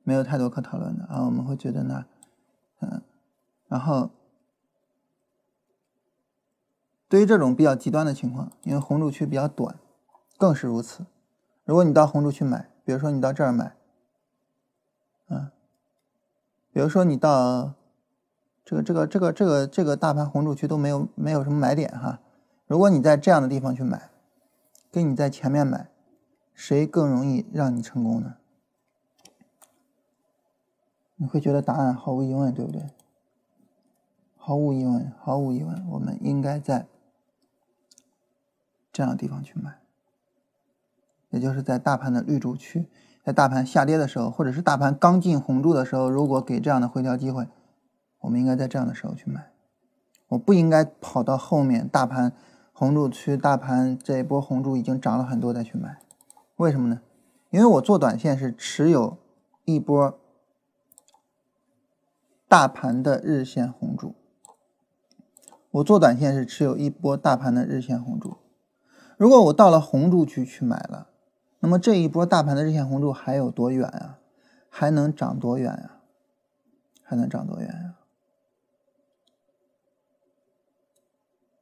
[0.03, 2.05] 没有太多可讨论的啊，我们会觉得呢，
[2.81, 3.01] 嗯，
[3.69, 4.11] 然后
[7.15, 9.79] 对于这种比较极端的情况，因为红柱区比较短，
[10.37, 11.07] 更是如此。
[11.62, 13.77] 如果你到红柱区买，比如说你到这儿买，
[15.29, 15.49] 嗯，
[16.73, 17.75] 比如说你到
[18.65, 22.19] 这个这个这个这个这个大盘红柱区都没有没有什么买点哈。
[22.67, 24.11] 如果你在这样的地方去买，
[24.91, 25.89] 跟你在前面买，
[26.53, 28.39] 谁更容易让你成功呢？
[31.15, 32.91] 你会觉得答案毫无疑问，对不对？
[34.37, 36.89] 毫无疑问，毫无疑问，我们应该在
[38.95, 39.79] 这样的地方去买。
[41.31, 42.89] 也就是在大盘的绿柱区，
[43.25, 47.49] 在大盘下跌的时候，或者是大盘刚进红柱的时候，如果给这样的回调机会，
[48.21, 49.51] 我们应该在这样的时候去买。
[50.29, 52.33] 我不应该跑到后面大盘
[52.73, 55.99] 红柱区，大盘这一波红柱已经涨了很多再去买。
[56.57, 57.01] 为什么呢？
[57.51, 59.19] 因为我做短线是持有
[59.65, 60.19] 一波
[62.49, 64.15] 大盘的日线红柱，
[65.73, 68.37] 我做短线是持有一波大盘的日线红柱。
[69.17, 71.09] 如果我到了红柱区去买了，
[71.61, 74.19] 那么这一波大盘的日线红柱还有多远啊？
[74.69, 75.99] 还能涨多远呀？
[77.03, 77.95] 还能涨多远呀？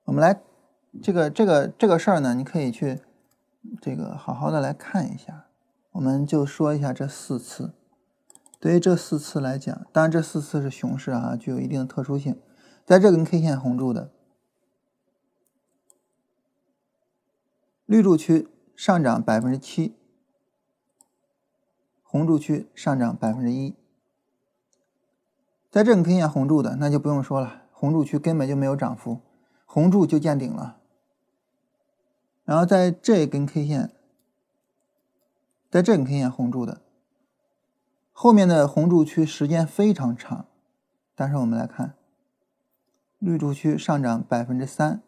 [0.05, 0.41] 我们来，
[1.03, 3.01] 这个这个这个事儿呢，你可以去
[3.81, 5.47] 这个好好的来看一下。
[5.93, 7.75] 我们就说一下这四次。
[8.59, 12.41] 对于这四次来讲，当然这四次是熊市啊，具有一定的特殊性。
[12.85, 14.11] 在这根 K 线红柱的
[17.87, 19.95] 绿柱区上涨百分之七，
[22.03, 23.75] 红柱区上涨百分之一。
[25.71, 29.21] 在这根 K 线红柱的，那就不用说了，红柱区根本就没有涨幅，
[29.65, 30.79] 红柱就见顶了。
[32.45, 33.91] 然后在这根 K 线，
[35.71, 36.83] 在这根 K 线红柱的。
[38.13, 40.47] 后面的红柱区时间非常长，
[41.15, 41.95] 但是我们来看，
[43.19, 45.03] 绿柱区上涨百分之三，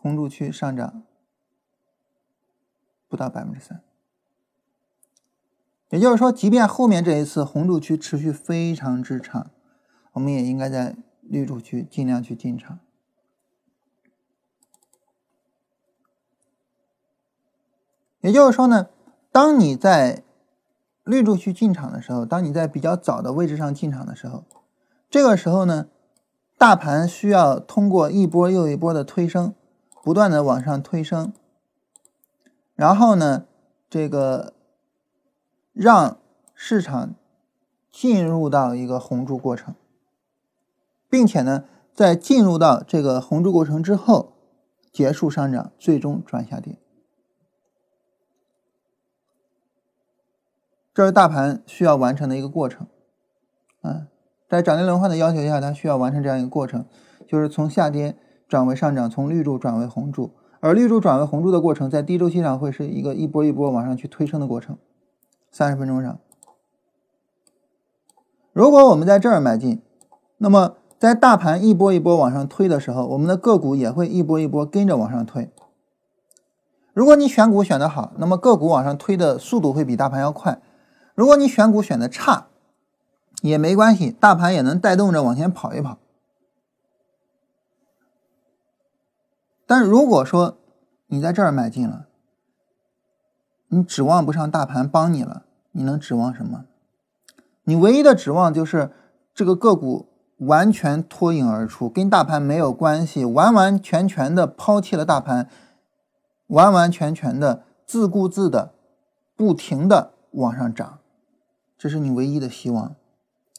[0.00, 1.02] 红柱区上涨
[3.08, 3.82] 不到百分之三。
[5.90, 9.50] 也就是说，即便后面这一次红柱区持续非常之长，
[10.12, 12.78] 我们也应该在绿柱区尽量去进场。
[18.20, 18.88] 也就是说呢，
[19.32, 20.22] 当你在
[21.04, 24.44] 绿柱区进场的时候，当你在比较早的位置上进场的时候，
[25.10, 25.88] 这个时候呢，
[26.56, 29.54] 大盘需要通过一波又一波的推升，
[30.02, 31.32] 不断的往上推升，
[32.74, 33.46] 然后呢，
[33.88, 34.54] 这个
[35.72, 36.18] 让
[36.54, 37.14] 市场
[37.90, 39.74] 进入到一个红柱过程，
[41.08, 44.32] 并且呢，在进入到这个红柱过程之后，
[44.90, 46.78] 结束上涨，最终转下跌。
[50.94, 52.86] 这是大盘需要完成的一个过程，
[53.82, 54.08] 啊，
[54.48, 56.84] 在涨跌轮换的要求下，它需要完成这样一个过程，
[57.28, 58.16] 就是从下跌
[58.50, 64.76] 转为上涨，从绿柱转为红柱，而绿柱转为红柱的过程，在低周期上会是一个一波一波往上去推升的过程。
[65.52, 66.18] 三十分钟上，
[68.52, 69.80] 如果我们在这儿买进，
[70.38, 75.48] 那么在大盘一波一波往上推的时候，我们的个股也会一波一波跟着往上推。
[76.92, 80.60] 如果你选股选的好，那么个股往上推的速度会比大盘要快。
[81.14, 82.48] 如果你选股选的差，
[83.42, 85.98] 也没关系，大盘也能带动着往前跑一跑。
[89.70, 90.58] 但如果说
[91.06, 92.08] 你在这儿买进了，
[93.68, 96.64] 你指望不上大盘帮你了，你能指望什么？
[97.62, 98.90] 你唯一的指望就是
[99.32, 100.08] 这个个股
[100.38, 105.48] 完全脱颖而出，跟大盘没有关系，完完全全的抛弃了大盘，
[106.48, 108.74] 完完全全的自顾自的
[109.36, 110.98] 不停的往上涨。
[111.78, 112.96] 这是你唯一的希望，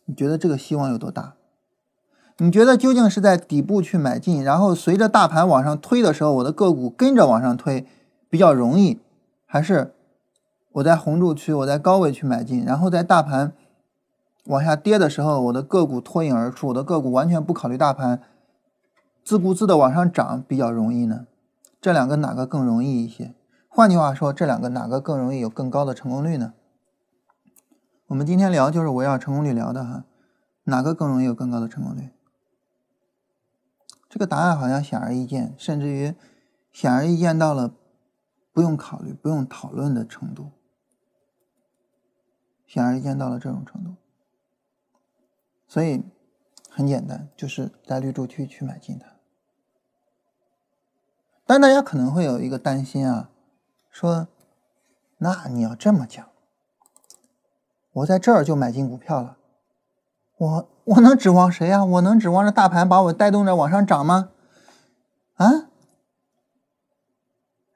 [0.03, 1.35] 你觉得这个希望有多大？
[2.43, 7.85] 你觉得究竟是在底部去买进，然后随着大盘往上推的时候，我的个股跟着往上推
[8.31, 8.99] 比较容易，
[9.45, 9.93] 还是
[10.71, 13.53] 我在红柱区，我在高位去买进，然后在大盘
[14.45, 18.19] 往下跌的时候，我的个股脱颖而出，我的个股完全不考虑大盘，
[19.23, 21.27] 自顾自的往上涨比较容易呢？
[21.79, 23.35] 这两个哪个更容易一些？
[23.69, 26.53] 换句话说，这两个哪个更容易有更高的成功率呢？
[28.07, 30.05] 我们今天聊就是围绕成功率聊的哈，
[30.63, 32.09] 哪个更容易有更高的成功率？
[34.11, 36.13] 这个答案好像显而易见，甚至于
[36.73, 37.73] 显而易见到了
[38.51, 40.51] 不用考虑、不用讨论的程度，
[42.67, 43.95] 显而易见到了这种程度。
[45.65, 46.03] 所以
[46.69, 49.07] 很简单，就是在绿洲区去买进它。
[51.45, 53.29] 但大家可能会有一个担心啊，
[53.89, 54.27] 说
[55.19, 56.27] 那你要这么讲。
[57.93, 59.37] 我在这儿就买进股票了，
[60.41, 61.85] 我我能指望谁呀？
[61.85, 64.31] 我能指望着大盘把我带动着往上涨吗？
[65.35, 65.69] 啊，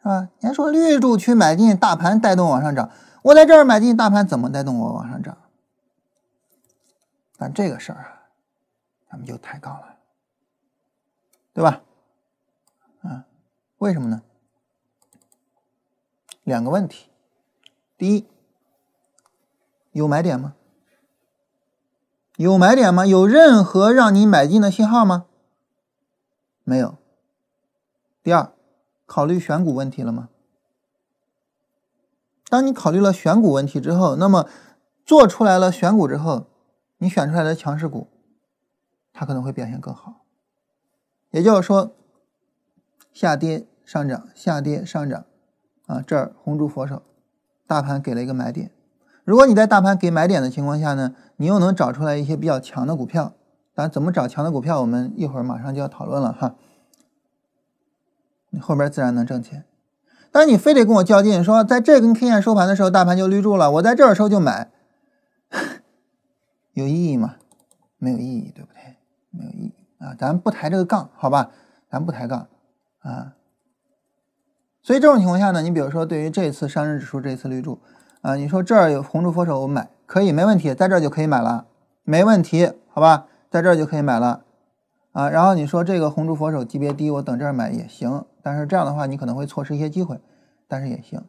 [0.02, 0.30] 是吧？
[0.40, 2.90] 你还说绿柱区买进，大盘带动往上涨，
[3.22, 5.38] 我在这儿买进，大盘怎么带动我往上涨？
[7.38, 8.34] 但这个事儿啊，
[9.12, 9.98] 咱们就抬杠了，
[11.54, 11.84] 对吧？
[13.04, 13.26] 啊，
[13.78, 14.24] 为什么呢？
[16.42, 17.12] 两个问题，
[17.96, 18.28] 第一。
[19.92, 20.56] 有买点吗？
[22.38, 23.06] 有买点吗？
[23.06, 25.26] 有任何让你买进的信号吗？
[26.64, 26.98] 没有。
[28.22, 28.52] 第二，
[29.06, 30.30] 考虑选股问题了吗？
[32.50, 34.48] 当你考虑了选股问题之后，那么
[35.06, 36.48] 做出来了选股之后，
[36.98, 38.08] 你选出来的强势股，
[39.14, 40.26] 它可能会表现更好。
[41.32, 41.96] 也就是说，
[43.14, 45.26] 下跌上涨，下跌上涨，
[45.86, 47.02] 啊，这儿红烛佛手，
[47.66, 48.72] 大盘给了一个买点。
[49.24, 53.34] 如果你在大盘给买点的情况下呢，你又能找出来一些比较强的股票，
[53.74, 56.56] 但，怎么找强的股票，我们一会儿马上就要讨论了哈。
[58.50, 59.66] 你后边自然能挣钱。
[60.32, 64.70] 但是你非得跟我较劲，说在这根 K 线收盘的时候，大盘就绿住了，我在这儿时候就买，
[66.74, 67.36] 有意义吗？
[67.98, 68.98] 没有意义，对不对？
[69.32, 69.74] 没有意义
[70.04, 70.14] 啊！
[70.20, 71.52] 咱不抬这个杠，好吧？
[71.90, 72.48] 咱不抬杠
[73.00, 73.34] 啊。
[74.82, 77.80] 所以这种情况下呢，你比如说对于这次上证指数这一次绿柱
[78.22, 81.66] 啊，你说这儿有红柱佛手，我买可以没问题，在这儿就可以买了，
[82.04, 83.28] 没问题，好吧？
[83.50, 84.44] 在这儿就可以买了
[85.14, 85.30] 啊。
[85.30, 90.20] 然后你说这个红柱佛手级别低，我等这儿买也行，但是这样的话你可能会错失一些机会，
[90.68, 91.24] 但是也行。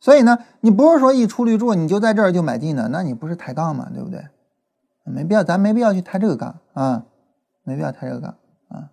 [0.00, 3.88] 所以呢，你不是说一出绿柱你就在这儿就买进的，那你不是抬杠嘛？
[3.94, 4.26] 对不对？
[5.04, 7.04] 没必要，咱没必要去抬这个杠啊，
[7.64, 8.36] 没必要抬这个杠
[8.68, 8.90] 啊。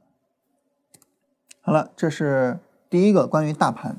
[1.62, 3.97] 好了，这是第一个关于大盘，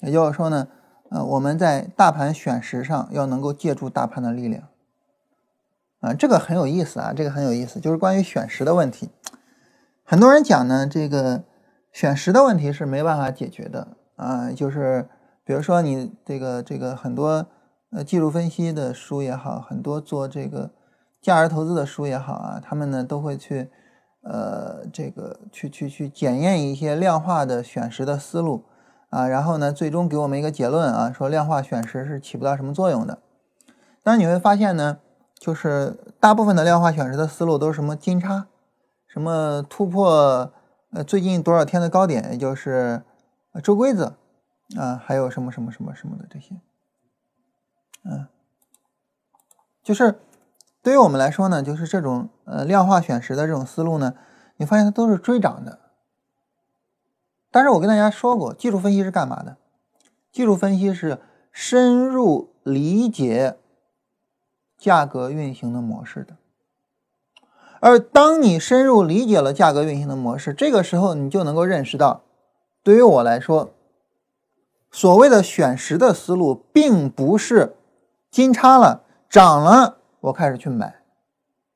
[0.00, 0.66] 也就是说呢，
[1.12, 4.68] 呃，我们在大盘选时上要能够借助大盘的力量
[6.00, 9.10] 啊，这个很有意思啊，这个很有意思，就是关于选时的问题。
[10.02, 11.44] 很多人讲呢，这个
[11.92, 15.08] 选时的问题是没办法解决的啊，就是。
[15.44, 17.44] 比如说你这个这个很多
[17.90, 20.70] 呃技术分析的书也好，很多做这个
[21.20, 23.68] 价值投资的书也好啊，他们呢都会去
[24.22, 28.64] 呃这个去去去检验一些量化的选时的思路
[29.12, 33.18] 啊，然后呢最终给我们一个结论啊，说量化选时是起不到什么作用的。
[34.02, 34.98] 但是你会发现呢，
[35.38, 38.46] 就是大部分的量化选时的思路都是什么金叉，
[39.06, 40.50] 什么突破
[40.92, 43.02] 呃最近多少天的高点，也就是
[43.62, 44.14] 周规则。
[44.78, 46.54] 啊，还有什么什么什么什么的这些，
[48.04, 48.26] 嗯，
[49.82, 50.18] 就是
[50.82, 54.14] 对于我们来说呢，就是这种呃量化选时的这种思路呢，
[54.56, 55.78] 你发现它都是追涨的。
[57.52, 59.56] 但是我跟大家说过，技术分析是干嘛的？
[60.32, 61.20] 技术分析是
[61.52, 63.58] 深入理解
[64.76, 66.36] 价格运行的模式的。
[67.78, 72.22] 而当你深入理解了价格运行的模式，这个时候你就能够认识到，
[72.82, 73.74] 对于我来说。
[74.94, 77.76] 所谓的选时的思路，并不是
[78.30, 81.02] 金叉了涨了我开始去买，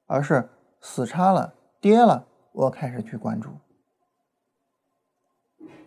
[0.06, 0.50] 而是
[0.82, 3.48] 死叉了跌了我开始去关注。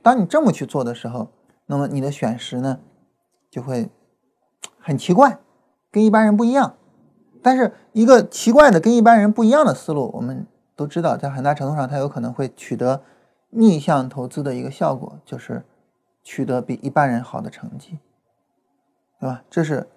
[0.01, 1.29] 当你这么去做的时候，
[1.65, 2.79] 那么你的选时呢
[3.49, 3.89] 就会
[4.79, 5.39] 很奇怪，
[5.91, 6.75] 跟一般人不一样。
[7.41, 10.45] 但是一个奇怪的跟一般人不一样的思路，我们
[10.75, 13.01] 都知道，在很大程度上它有可能会取得
[13.49, 15.63] 逆向投资的一个效果，就是。
[16.21, 17.97] 取得比一般人好的成绩，
[19.19, 19.41] 对吧？
[19.49, 19.87] 这是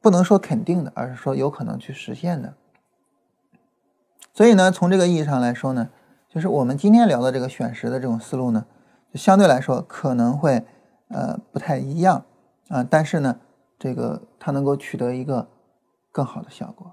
[0.00, 2.54] 不能说肯定的，而是说有可能去实现的。
[4.32, 5.90] 所以呢，从这个意义上来说呢，
[6.28, 8.66] 就是我们今天聊的这个选时的这种思路呢，
[9.16, 10.64] 相对来说可能会
[11.08, 12.24] 呃不太一样
[12.68, 13.40] 啊，但是呢，
[13.78, 15.48] 这个它能够取得一个
[16.12, 16.92] 更好的效果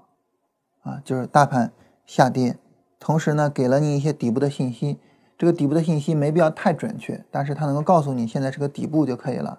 [0.82, 1.72] 啊，就是大盘
[2.06, 2.56] 下跌，
[2.98, 4.98] 同时呢，给了你一些底部的信息。
[5.36, 9.58] 这个底部的信息没必要太准确，但是它能够告诉你现在是个底部就可以了，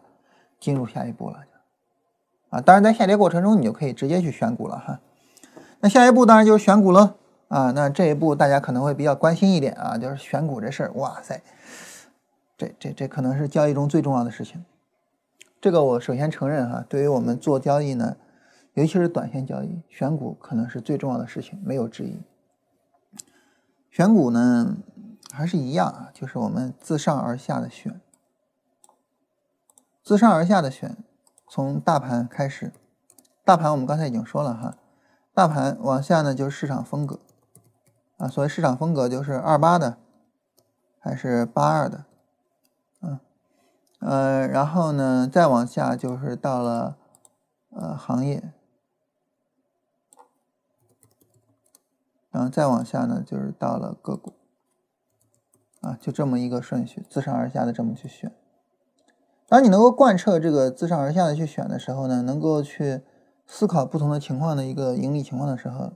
[0.57, 1.43] 进入下一步了，
[2.49, 5.01] 啊，当然在下跌过程中你就可以直接去选股了哈。
[5.82, 7.18] 那下一步当然就是选股了
[7.49, 7.72] 啊。
[7.72, 11.43] 那这一步大家可能会比较关心一点啊，就是选股这事儿，哇塞，
[12.58, 14.66] 这这这可能是交易中最重要的事情。
[15.62, 18.18] 这个我首先承认哈，对于我们做交易呢，
[18.74, 22.22] 尤其是短线交易，选股可能是最重要的事情，没有之一。
[23.89, 24.78] 选股呢？
[25.32, 27.99] 还是一样啊，就是我们自上而下的选，
[30.01, 30.95] 自上而下的选，
[31.49, 32.72] 从大盘开始，
[33.43, 34.78] 大盘我们刚才已经说了哈，
[35.34, 37.20] 大盘往下呢就是市场风格
[38.16, 39.97] 啊，所谓市场风格就是二八的
[40.99, 42.06] 还是八二的，
[44.08, 46.95] 呃，然后呢再往下就是到了
[47.72, 48.53] 呃行业，
[52.30, 54.34] 然后再往下呢就是到了个股。
[55.82, 58.32] 啊，就这么一个顺序，自上而下的这么去选。
[59.47, 63.01] 当你能够贯彻这个自上而下的去选的时候呢，能够去
[63.47, 65.93] 思考不同的情况的一个盈利情况的时候，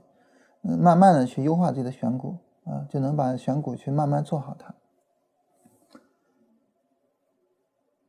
[0.62, 4.74] 嗯，慢慢的去优化自己的选股啊，就能把选股去慢慢做好它。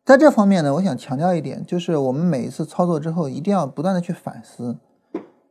[0.04, 4.78] 在这方面呢，我想强调一点，就是我们每一次操作之后，一定要不断的去反思。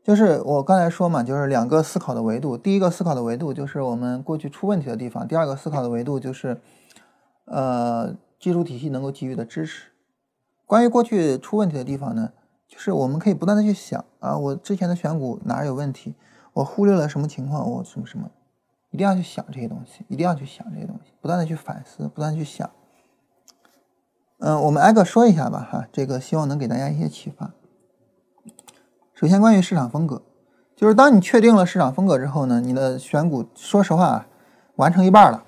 [0.02, 2.56] 就是我刚才说嘛，就是两个思考的维度。
[2.56, 6.60] 第一个思考的维度就是我们过去出问题的地方；第二个思考的维度就是，
[7.44, 9.90] 呃，技术体系能够给予的支持。
[10.66, 12.32] 关于过去出问题的地方呢，
[12.66, 16.16] 就是我们可以不断的去想啊，我之前的选股哪有问题？
[16.54, 17.70] 我忽略了什么情况？
[17.70, 18.28] 我什么什么？
[18.90, 22.68] 一定要去想这些东西，一定要去想这些东西，不断的去反思，不断去想。
[24.40, 27.50] 嗯，我们挨个说一下吧，哈，这个希望能给大家一些启发。
[29.12, 30.22] 首先，关于市场风格，
[30.74, 34.26] 就是当你确定了市场风格之后呢，你的选股，说实话啊，
[34.76, 35.44] 完成一半了。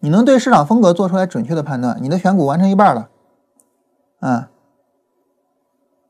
[0.00, 3.08] 你能对市场风格做出来准确的判断，你的选股完成一半了。
[4.20, 4.50] 啊，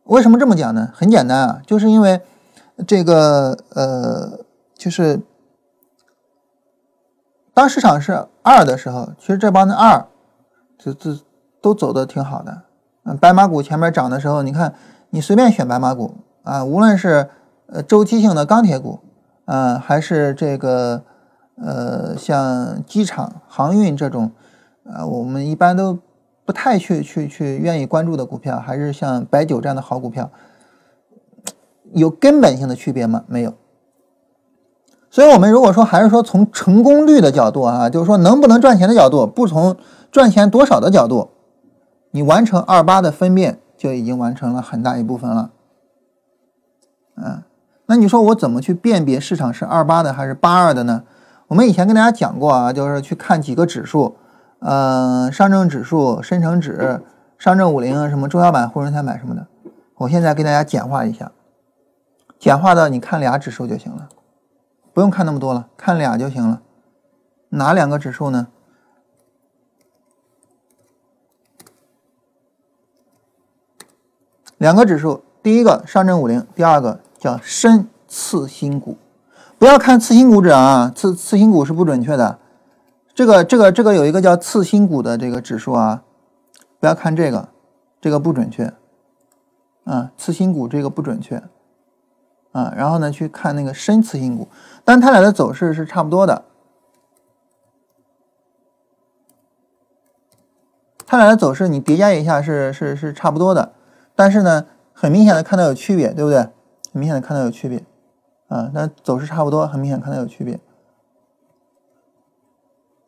[0.05, 0.91] 为什么这么讲呢？
[0.93, 2.21] 很简单啊，就是因为
[2.87, 4.41] 这个呃，
[4.75, 5.21] 就是
[7.55, 10.09] 当市场是二的时候，其实这帮的二，
[10.77, 11.17] 这这
[11.63, 12.63] 都走的挺好的。
[13.05, 14.75] 嗯，白马股前面涨的时候，你看
[15.11, 17.31] 你随便选白马股啊，无论是
[17.67, 18.99] 呃周期性的钢铁股，
[19.47, 21.03] 啊，还是这个
[21.57, 24.33] 呃像机场、航运这种，
[24.85, 25.99] 啊，我们一般都。
[26.45, 30.29] 不太去去去愿意关注的股票，还是像白酒这样的好股票，
[31.93, 33.23] 有根本性的区别吗？
[33.29, 33.55] 没有。
[35.09, 39.77] 所以，我们如果说还是说从成功率的角度啊，就是说能不能赚钱的角度，不从
[40.11, 41.31] 赚钱多少的角度，
[42.13, 45.51] 你完成二八的分辨就已经完成了很大一部分了。
[47.17, 47.43] 嗯，
[47.87, 51.03] 那你说我怎么去辨别市场是二八的还是八二的呢？
[51.49, 54.17] 我们以前跟大家讲过啊，就是去看几个指数。
[54.61, 57.03] 嗯，上证指数、深成指、
[57.37, 59.47] 上证五零什么中小板、沪深三百什么的，
[59.97, 61.33] 我现在给大家简化一下，
[62.39, 64.09] 简化到你看俩指数就行了，
[64.93, 66.63] 不用看那么多了，看俩就行了。
[67.49, 68.47] 哪两个指数呢？
[74.63, 78.97] 两个指数，第一个上证五零，第二个叫深次新股。
[79.59, 82.39] 不要看次新股指啊，次次新股是不准确的。
[83.13, 86.05] 这个这个这个有一个叫次新股的这个指数啊，
[86.79, 87.49] 不要看这个，
[88.01, 88.73] 这个不准确，
[89.83, 91.43] 啊，次新股这个不准确，
[92.53, 94.47] 啊，然后呢去看那个深次新股，
[94.85, 96.45] 但它俩的走势是差不多的，
[101.05, 103.73] 它俩的走势你叠加一下是是是差不多的，
[104.23, 106.39] 但是呢很明显的看到有区别，对不对？
[106.93, 107.85] 很明显的看到有区别，
[108.47, 110.61] 啊，那走势差不多，很明显看到有区别。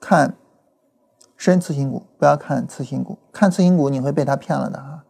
[0.01, 0.35] 看
[1.37, 3.17] 深次新股，不要看次新股。
[3.31, 5.05] 看次新股你会被他骗了的啊！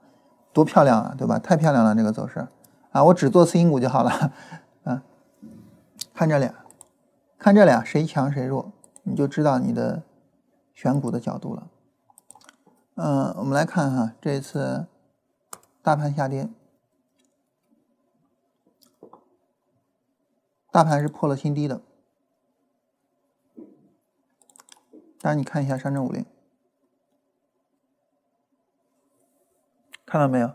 [0.52, 1.38] 多漂亮啊，对吧？
[1.38, 2.46] 太漂亮了这个走势
[2.92, 3.02] 啊！
[3.04, 4.10] 我只做次新股就好了
[4.84, 5.02] 啊！
[6.12, 6.54] 看这俩，
[7.38, 8.70] 看这俩谁强谁弱，
[9.04, 10.02] 你就知道你的
[10.74, 11.66] 选股的角度了。
[12.96, 14.84] 嗯，我们来看哈，这一次
[15.84, 16.48] 大盘下跌，
[20.72, 21.82] 大盘是破了新低的。
[25.20, 26.24] 大家你看一下上证五零，
[30.06, 30.54] 看到没有？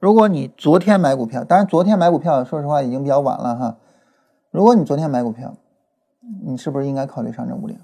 [0.00, 3.78] 如果你昨天买股票，当然昨天买股票，说实话已经比较晚了哈。
[4.50, 5.56] 如果你昨天买股票，
[6.42, 7.80] 你是不是应该考虑上证五零？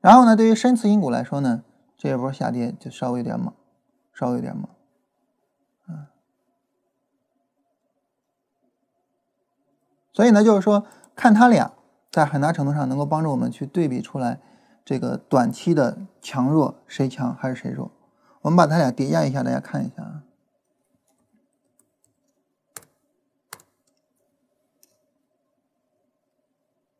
[0.00, 1.62] 然后呢，对于深次新股来说呢，
[1.96, 3.54] 这一波下跌就稍微有点猛，
[4.12, 4.68] 稍微有点猛。
[10.12, 10.84] 所以呢，就是说，
[11.14, 11.72] 看它俩，
[12.10, 14.40] 在很大程度上能够帮助我们去对比出来，
[14.84, 17.92] 这个短期的强弱谁强还是谁弱。
[18.42, 20.24] 我们把它俩叠加一下，大家看一下啊。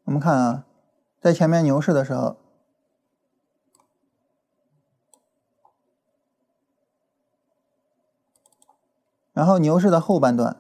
[0.05, 0.65] 我们看啊，
[1.21, 2.37] 在前面牛市的时候，
[9.41, 10.59] 然后牛市的后半段。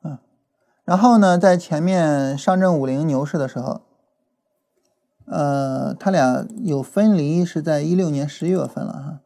[0.00, 0.18] 嗯
[0.86, 3.82] 然后呢，在前面上证五零牛市的时候，
[5.26, 9.20] 呃，它俩有分离，是在一六年十一月份了哈。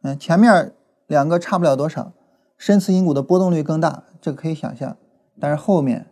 [0.00, 0.74] 嗯，前面
[1.06, 2.14] 两个差不了多少，
[2.56, 4.96] 深次新股的波动率更大，这个可以想象。
[5.38, 6.10] 但是后面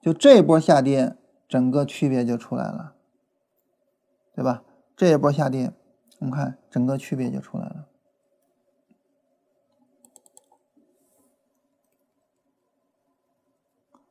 [0.00, 1.14] 就这波下跌，
[1.46, 2.94] 整个区别就出来了，
[4.38, 4.62] 对吧？
[4.96, 5.72] 这一波下跌，
[6.20, 7.88] 我们看整个区别就出来了。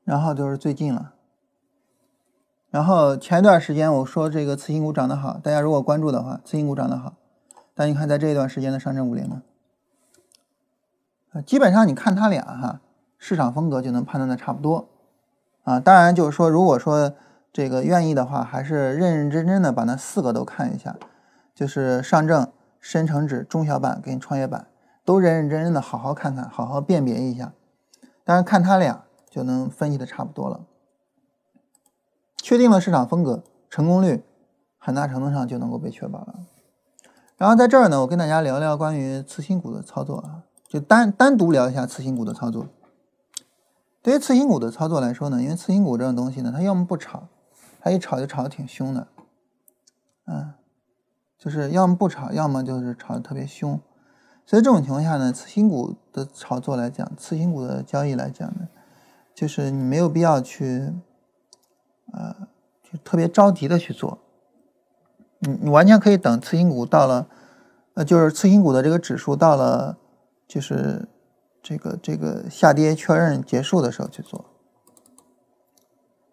[0.03, 1.13] 然后就是最近了，
[2.69, 7.15] 然后前一段时间我说这个次新股涨得好，大家如果关注的话，次新股涨得好。
[7.73, 9.41] 但你看在这一段时间的上证五零呢，
[11.45, 12.81] 基本上你看它俩哈，
[13.17, 14.89] 市场风格就能判断的差不多
[15.63, 15.79] 啊。
[15.79, 17.15] 当然就是说，如果说
[17.57, 20.95] 这个愿意的话，还是认认真真的把那四个都看一下，
[21.55, 22.47] 就是上证、
[22.79, 24.67] 深成指、中小板跟创业板
[25.03, 27.53] 都认认真真的好好看看，好好辨别一下。
[28.23, 29.03] 当然看它俩。
[29.29, 30.61] 就能分析的差不多了，
[32.37, 34.23] 确定了市场风格，成功率
[34.79, 36.35] 很大程度上就能够被确保了。
[37.37, 42.67] 然后在这儿呢，我跟大家聊聊关于次新股的操作啊，就单单独聊一下次新股的操作。
[44.01, 47.27] 对于次新股的操作来说呢，因为次新股这种东西呢，它要么不炒，
[47.87, 49.07] 他一炒就炒的挺凶的，
[50.25, 50.53] 嗯，
[51.37, 53.79] 就是要么不炒，要么就是炒的特别凶。
[54.45, 58.67] 所以这种情况下呢，次新股的炒作来讲，次新股的交易来讲呢，
[59.33, 60.93] 就是你没有必要去，
[62.11, 62.35] 呃，
[62.83, 64.19] 就特别着急的去做。
[65.39, 67.27] 你你完全可以等次新股到了，
[67.93, 69.97] 呃，就是次新股的这个指数到了，
[70.45, 71.07] 就是
[71.63, 74.45] 这个这个下跌确认结束的时候去做。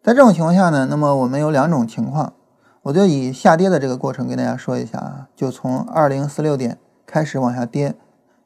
[0.04, 2.34] 在这种情况下呢，那么我们有两种情况，
[2.82, 7.96] 我就以下跌的这个过程跟大家说一下啊，就从二零四六点开始往下跌。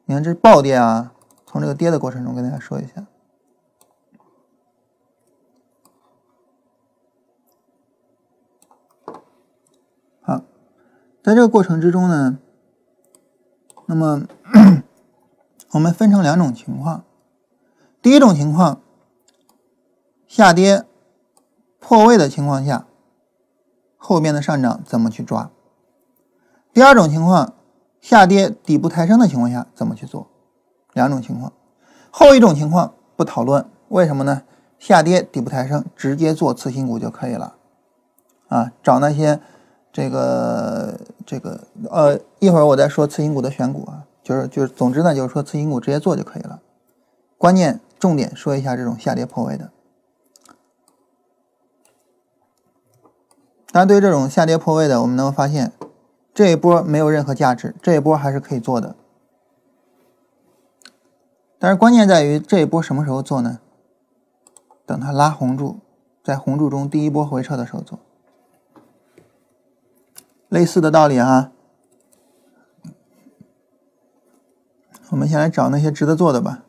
[0.05, 1.11] 你看这是暴跌啊！
[1.45, 3.05] 从这个跌的过程中跟大家说一下。
[10.21, 10.41] 好，
[11.21, 12.39] 在这个过程之中呢，
[13.85, 14.21] 那么
[15.71, 17.03] 我们分成两种情况。
[18.01, 18.81] 第一种情况，
[20.25, 20.85] 下跌
[21.89, 22.85] 破位的情况下，
[23.97, 25.49] 后边的上涨怎么去抓？
[26.71, 27.55] 第二种情况。
[27.99, 30.27] 下跌底部抬升的情况下怎么去做？
[30.93, 31.51] 两种情况，
[32.11, 34.43] 后一种情况不讨论，为什么呢？
[34.77, 37.55] 下跌底部抬升直接做次新股就可以了，
[38.49, 39.41] 啊，找那些
[39.91, 46.61] 这个这个呃，一会儿我再说次新股的选股啊，就是就是，总之呢就是说次新股直接做就可以了。
[47.37, 49.71] 关键重点说一下这种下跌破位的，
[53.71, 55.71] 但对这种下跌破位的，我们能发现。
[56.31, 58.95] 这一波没有任何价值，这一波还是可以做的，
[61.57, 63.59] 但是关键在于这一波什么时候做呢？
[64.85, 65.79] 等它拉红柱，
[66.23, 67.99] 在红柱中第一波回撤的时候做，
[70.47, 71.51] 类似的道理啊。
[75.09, 76.63] 我们先来找那些值得做的吧，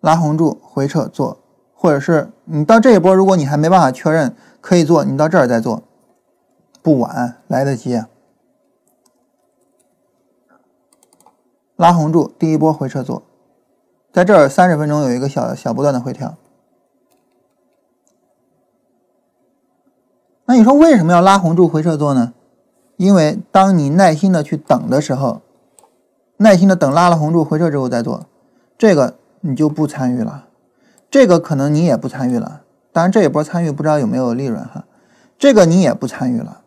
[0.00, 1.38] 拉红柱回撤做，
[1.74, 5.82] 或者是你到这一波，如果你还没办法确认可以做，你到这儿再做，
[6.82, 8.02] 不晚，来得及。
[11.76, 13.22] 拉红柱，第一波回撤做，
[14.12, 16.36] 在这儿三十分钟有一个小小波段的回调。
[20.44, 22.34] 那你说为什么要拉红柱回撤做呢？
[22.96, 25.40] 因为当你耐心的去等的时候，
[26.36, 28.26] 耐心的等拉了红柱回撤之后再做，
[28.76, 30.48] 这个你就不参与了，
[31.10, 32.62] 这个可能你也不参与了。
[32.92, 34.84] 当然这一波参与不知道有没有利润哈，
[35.38, 36.59] 这个你也不参与了。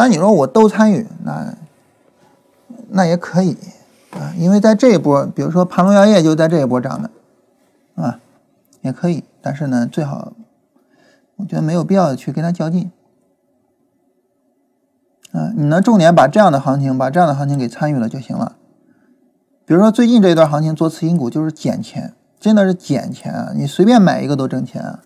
[0.00, 1.54] 但你说我都参与那？
[2.88, 3.58] 那也可以
[4.12, 7.10] 啊，因为在这一波，比如说盘龙药业就在这一波涨的，
[7.96, 8.18] 啊，
[8.80, 9.22] 也可以。
[9.42, 10.32] 但是呢，最好，
[11.36, 12.90] 我觉得没有必要去跟它较劲。
[15.32, 18.56] 啊，你能，重点把这样的行情，把这样的行情给参与了就行了。
[19.66, 23.52] 比如说最近这一段行情做次新股就是捡钱，真的是捡钱啊！
[23.54, 25.00] 你随便买一个都挣钱啊。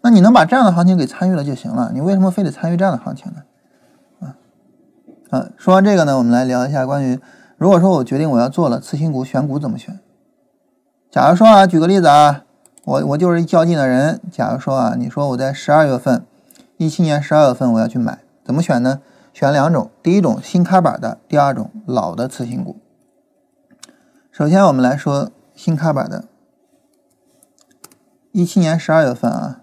[0.00, 3.42] 那你能把这样的行情给参与了就行了，你为什么非得参与这样的行情呢？
[5.32, 7.18] 嗯，说完这个呢，我们来聊一下关于，
[7.56, 9.98] 如果说我决定我要做了次新股选股怎么选？
[11.10, 12.44] 假如说啊，举个例子啊，
[12.84, 14.20] 我我就是一较劲的人。
[14.30, 16.26] 假如说啊，你说我在十二月份，
[16.76, 19.00] 一七年十二月份我要去买，怎么选呢？
[19.32, 22.76] 选两种，第一种新开板的，第二种老的次新股。
[24.30, 26.26] 首先我们来说新开板的，
[28.32, 29.60] 一七年十二月份啊，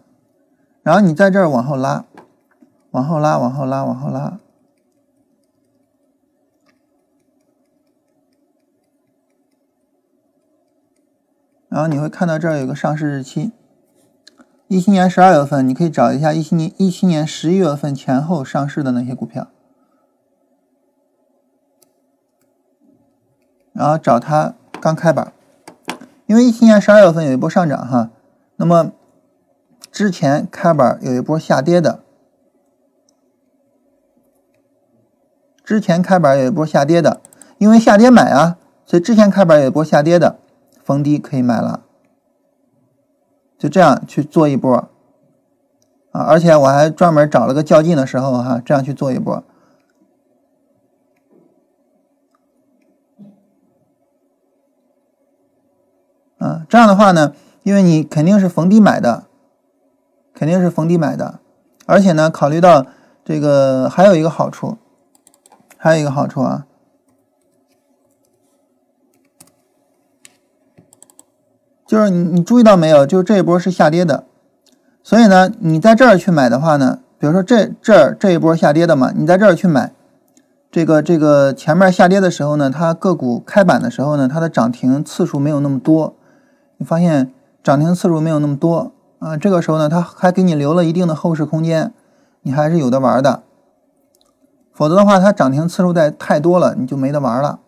[0.81, 2.05] 然后你在这儿往后拉，
[2.89, 4.39] 往后拉，往后拉，往后拉。
[11.69, 13.51] 然后你会看到这儿有个上市日期，
[14.67, 19.47] 一七年十二月份，你可以找一下一七年一七年十一月份前后上市的那些股票，
[23.71, 25.31] 然后找它刚开板，
[26.25, 28.09] 因为一七年十二月份有一波上涨哈，
[28.55, 28.91] 那么
[29.91, 31.99] 之前开板有一波下跌的，
[35.63, 37.21] 之前开板有一波下跌的，
[37.59, 38.57] 因为下跌买啊，
[38.87, 40.39] 所以之前开板有一波下跌的。
[40.89, 41.83] 逢低可以买了，
[43.59, 44.73] 就这样去做一波
[46.11, 46.23] 啊！
[46.23, 49.43] 而且我还专门找了个较劲的时候哈，这样去做一波。
[56.39, 59.25] 啊，这样的话呢，因为你肯定是逢低买的，
[60.33, 61.39] 肯定是逢低买的，
[61.85, 62.87] 而且呢，考虑到
[63.23, 64.79] 这个还有一个好处，
[65.77, 66.65] 还有一个好处啊。
[71.89, 73.03] 就是你，你注意到没有？
[73.03, 74.25] 就是这一波是下跌的，
[75.01, 79.91] 所以呢，你在这儿去买的话呢，比如说这这儿这一波下跌的嘛，你在这儿去买，
[80.71, 86.13] 这个这个前面下跌的时候呢，它个股开板的时候呢，它的涨停次数没有那么多，
[86.77, 87.33] 你发现
[87.63, 91.91] 涨停次数没有那么多啊，这个时候呢，它还给你留了一定的后市空间，
[92.43, 93.41] 你还是有的玩的。
[94.71, 97.59] 否则的话，它涨停次数在太多了，你就没得玩了。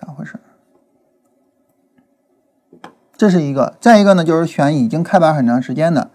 [0.00, 0.38] 咋回事？
[3.16, 6.10] 这是一个，再一个呢，就是选已经开板很长时间的，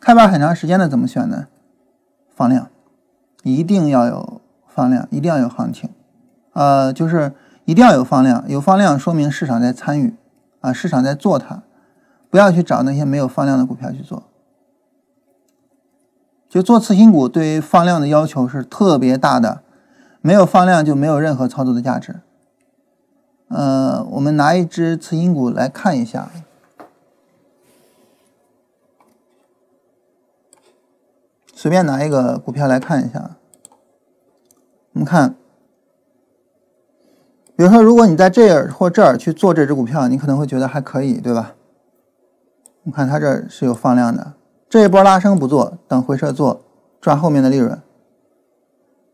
[0.00, 1.46] 开板很长时间的怎么选呢？
[2.34, 2.68] 放量，
[3.44, 5.90] 一定要有放量，一定要有行情，
[6.54, 7.32] 呃，就是
[7.64, 10.16] 一定要有放量，有放量说明市场在参与，
[10.60, 11.62] 啊，市场在做它，
[12.28, 14.24] 不要去找那些没有放量的股票去做。
[16.48, 19.60] 就做次新股，对于放量的要求是特别大的，
[20.20, 22.20] 没有放量就没有任何操作的价值。
[24.18, 26.28] 我们拿一只次新股来看一下，
[31.54, 33.36] 随便拿一个股票来看一下。
[34.94, 35.36] 我们看，
[37.54, 41.54] 比如说，如果你在这儿或这儿去做这只股票，你可能会觉得还可以，对吧？
[42.82, 44.32] 你看它这是有放量的。
[44.68, 46.62] 这一波拉升不做，等回撤做，
[47.00, 47.80] 赚后面的利润。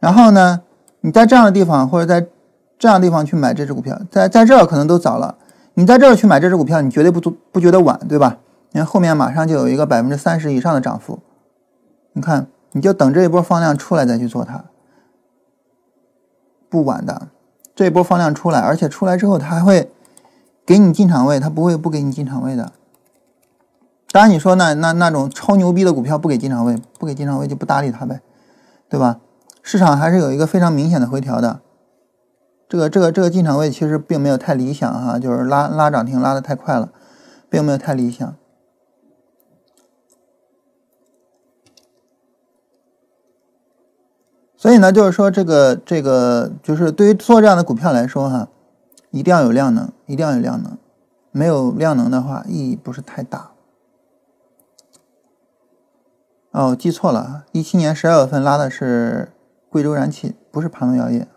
[0.00, 0.62] 然后呢，
[1.02, 2.26] 你在这样的地方或者在
[2.79, 5.37] 这样的地方去买这只股票，在在这儿可能都早了。
[5.75, 8.39] 你在这儿去买这只股票，你绝对不不不觉得晚，对吧？
[8.72, 11.20] 你看后面马上就有一个百分之三十以上的涨幅。
[12.12, 14.64] 你看，你就等这一波放量出来再去做它，
[16.68, 17.29] 不晚的。
[17.75, 19.91] 这一波放量出来，而且出来之后它还会
[20.64, 22.72] 给你进场位，它不会不给你进场位的。
[24.12, 28.20] 当然，你说那那那种超牛逼的股票不给进场位，不给进场位就不搭理它呗，
[28.89, 29.18] 对吧？
[29.62, 31.61] 市场还是有一个非常明显的回调的。
[32.68, 36.90] 这个这个这个进场位其实并没有太理想哈，就是拉拉涨停拉的太快了，
[37.48, 38.34] 并没有太理想。
[44.56, 48.48] 所以呢，就是说这个这个就是对于做这样的股票来说哈，
[49.10, 50.78] 一定要有量能，一定要有量能，
[51.30, 53.50] 没有量能的话意义不是太大。
[56.52, 59.32] 哦，记错了，一七年十二月份拉的是
[59.68, 61.28] 贵州燃气，不是盘龙药业。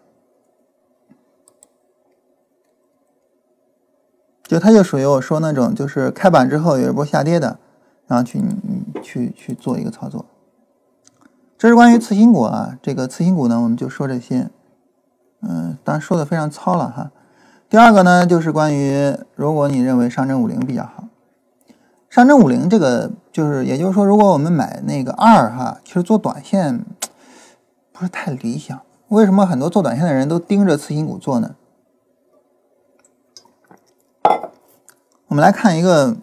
[4.47, 7.59] 就它就属于我说那种，就是开板之后有一波下跌的，
[8.07, 10.25] 然后去你去去做一个操作。
[11.57, 14.49] 这是关于次新股啊，这个次新股呢，我们就说这些。
[15.41, 17.11] 嗯，当然说的非常糙了哈。
[17.69, 21.03] 第二个呢，就是关于如果你认为上证五零比较好。
[22.09, 26.83] 上证五零这个就是，也就是说，如果我们买那个二哈，其实做短线
[27.91, 28.79] 不是太理想。
[29.09, 31.55] 为什么很多做短线的人都盯着次新股做呢？
[35.27, 36.17] 我们来看一个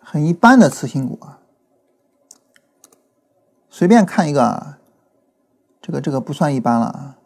[0.00, 1.38] 很一般的次新股啊，
[3.70, 4.78] 随便看一个啊，
[5.80, 7.18] 这个这个不算一般了啊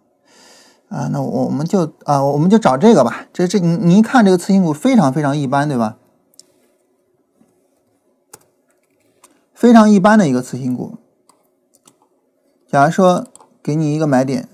[0.89, 3.27] 啊，那我我们就啊，我们就找这个吧。
[3.33, 5.99] 这这你你一看这个次新股非常非常一般，对吧？
[9.53, 10.97] 非常一般的一个次新股。
[12.69, 13.27] 假如说
[13.63, 14.49] 给你一个买点，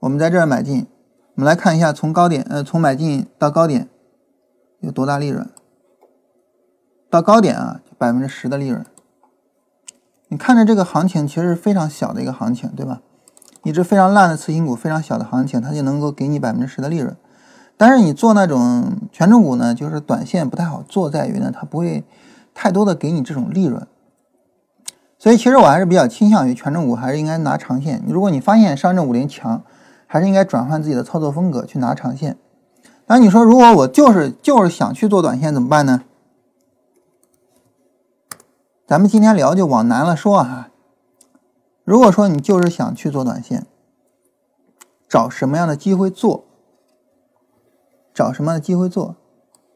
[0.00, 0.86] 我们在这儿买进，
[1.34, 3.88] 我们来看一下从高点，呃，从买进到高点
[4.80, 5.48] 有多大利润？
[7.08, 8.84] 到高点啊，百分之十的利润。
[10.28, 13.00] 你看着这个行情其实是非常小的一个行情，对吧？
[13.62, 17.16] 一只非常烂的次新股，非常小的行情，它就能够给你百分之十的利润。
[17.76, 22.04] 但是你做那种权重股呢，就是短线不太好做，在于呢，它不会。
[22.52, 23.86] 太多的给你这种利润，
[25.16, 28.02] 所以其实我还是比较倾向于权重股，还是应该拿长线。
[28.08, 29.62] 如果你发现上证五零强，
[30.06, 32.36] 还是应该转换自己的操作风格去拿长线。
[33.12, 36.04] 那你说，如果我就是就是想去做短线怎么办呢？
[38.86, 40.70] 咱们今天聊就往难了说啊。
[41.82, 43.66] 如果说你就是想去做短线，
[45.08, 46.44] 找什么样的机会做？
[48.14, 49.16] 找什么样的机会做？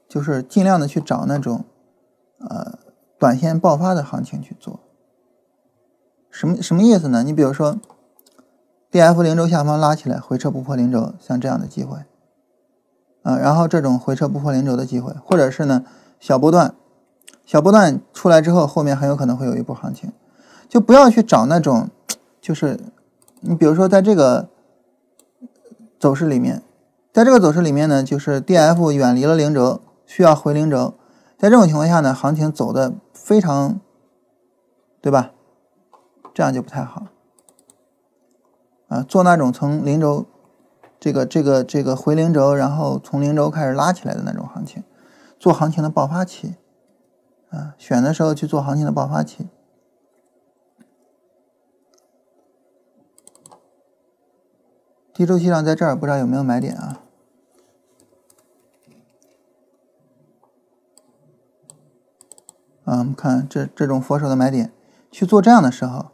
[0.09, 1.65] 就是尽量的去找那种。
[2.39, 2.79] 呃，
[3.19, 4.79] 短线爆发的行情去做，
[6.31, 7.25] 什么什么意思呢？
[7.25, 7.81] 你比如说
[8.93, 11.99] ，D F 零轴下方拉起来，回撤不破零轴，像这样的机会，
[13.25, 15.85] 啊，然后这种回撤不破零轴的机会，或者是呢
[16.21, 16.77] 小波段，
[17.45, 20.13] 小波段出来之后，后面很有可能会有一波行情，
[20.69, 21.89] 就不要去找那种，
[22.41, 22.79] 就是
[23.41, 24.49] 你比如说在这个
[25.99, 26.63] 走势里面，
[27.13, 30.95] 在这个走势里面呢，就是 D F 远离了零轴，需要回零轴。
[31.37, 33.81] 在这种情况下呢，行情走的非常，
[35.01, 35.33] 对吧？
[36.33, 37.07] 这样就不太好
[38.89, 39.03] 啊。
[39.03, 40.27] 做那种从零轴，
[41.05, 44.83] 这个这个这个回零轴，然后从零轴开始拉起来的那种行情，
[45.39, 46.55] 做行情的爆发期，
[47.51, 49.51] 啊，选的时候去做行情的爆发期。
[55.13, 57.03] 低周期量在这儿，不知道有没有买点啊？
[62.87, 64.73] 啊，我们看这这种佛手的买点，
[65.11, 66.13] 去做这样的时候，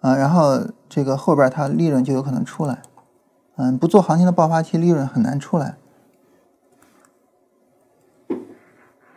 [0.00, 2.82] 啊，然后这个后边它利润就有可能出来。
[3.56, 5.76] 嗯，不做行情的爆发期，利润很难出来。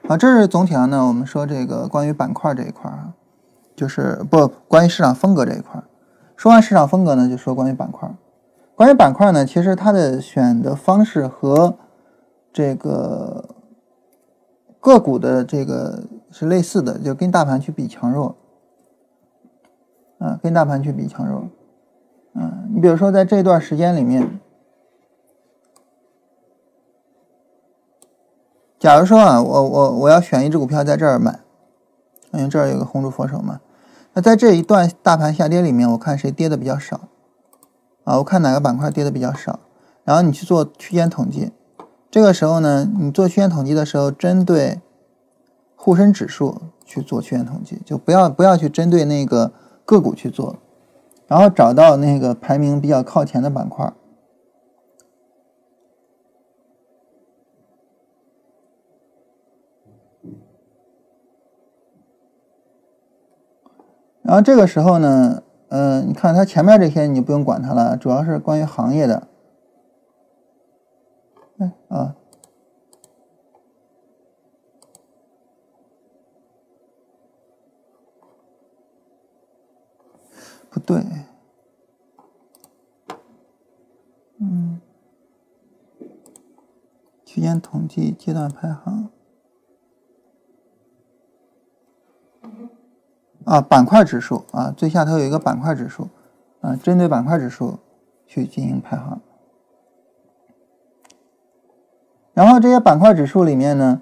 [0.08, 3.14] 啊，这是总体上呢，我们说这个关于板块这一块啊，
[3.76, 5.84] 就是不关于市场风格这一块。
[6.36, 8.10] 说完市场风格呢，就说关于板块。
[8.76, 11.76] 关于板块呢，其实它的选的方式和
[12.54, 13.56] 这个
[14.80, 18.36] 个股的这个是类似的，就跟大盘去比强弱。
[20.20, 21.50] 啊，跟大盘去比强弱。
[22.38, 24.40] 嗯，你比如说在这段时间里面。
[28.80, 31.40] 假如说啊，我我我要选一只股票在这儿买，
[32.32, 33.60] 因为这儿有个红柱佛手嘛。
[34.14, 37.02] 那在这一段大盘下跌里面，我看谁跌的比较少
[38.04, 38.18] 啊？
[38.18, 39.60] 我看哪个板块跌的比较少，
[40.04, 41.52] 然后你去做区间统计。
[42.12, 44.80] 这个时候呢，你做区间统计的时候，针对
[45.76, 49.52] 沪深指数去做区间统计，就不要不要去针对那个
[49.86, 50.56] 个股去做，
[51.28, 53.92] 然后找到那个排名比较靠前的板块。
[64.22, 69.28] 然后这个时候呢，嗯，你看它前面这些你就不用管它了，主要是关于行业的。
[71.60, 72.16] 哎啊，
[80.88, 81.04] 对，
[84.40, 84.80] 嗯，
[87.26, 89.10] 区间统计阶段排行。
[93.44, 96.08] 啊，板块指数啊，最下头有一个板块指数，
[96.62, 97.80] 啊，针对板块指数
[98.26, 99.20] 去进行排行。
[102.34, 104.02] 然后这些板块指数里面呢，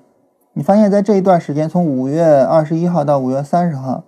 [0.54, 4.04] 你发现在这一段时间，从五月二十一号到五月三十号，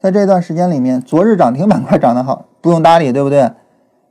[0.00, 3.52] 在这段时间里面，昨日涨停板块涨得好，不用搭理，对不对？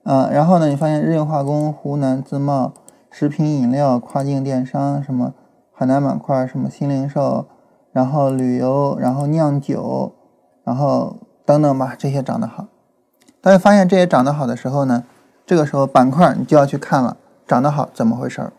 [0.03, 2.73] 嗯，然后呢，你发现日用化工、湖南自贸、
[3.09, 5.33] 食品饮料、跨境电商，什么
[5.73, 7.47] 海南板块，什么新零售，
[7.91, 10.13] 然后旅游，然后酿酒。
[10.63, 12.67] 然后等等吧，这些涨得好，
[13.41, 15.03] 大家发现这些涨得好的时候呢，
[15.47, 17.17] 这个时候板块你就要去看了，
[17.47, 18.53] 涨得好怎么回事儿？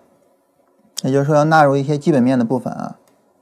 [1.04, 2.96] 也就是说要纳入一些基本面的部分啊，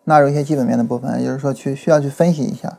[0.04, 2.78] 纳入一些基本面的部分，也就是说去需要去分析一下。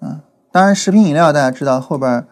[0.00, 0.20] 嗯，
[0.52, 2.26] 当然食品饮料大家知道后边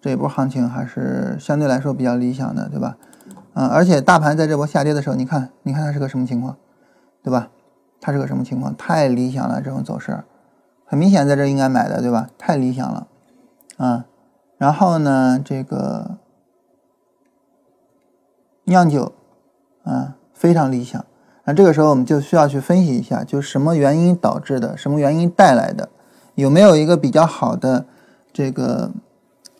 [0.00, 2.96] 这一波行情还是相对来说比较理想的，对吧？
[3.54, 6.56] 嗯，而且大盘在这波下跌的时候，你看，你看它是个什么情况，
[7.22, 7.50] 对吧？
[8.00, 8.74] 它是个什么情况？
[8.76, 10.24] 太理想了，这种走势。
[10.84, 12.28] 很明显，在这应该买的，对吧？
[12.36, 13.06] 太理想了，
[13.76, 14.06] 啊，
[14.58, 16.18] 然后呢，这个
[18.64, 19.12] 酿酒，
[19.84, 21.04] 啊，非常理想。
[21.44, 25.88] 那这个时候我们就需要去分析一下，就什么原因导致的，什么原因带来的，
[26.34, 27.86] 有没有一个比较好的
[28.32, 28.92] 这个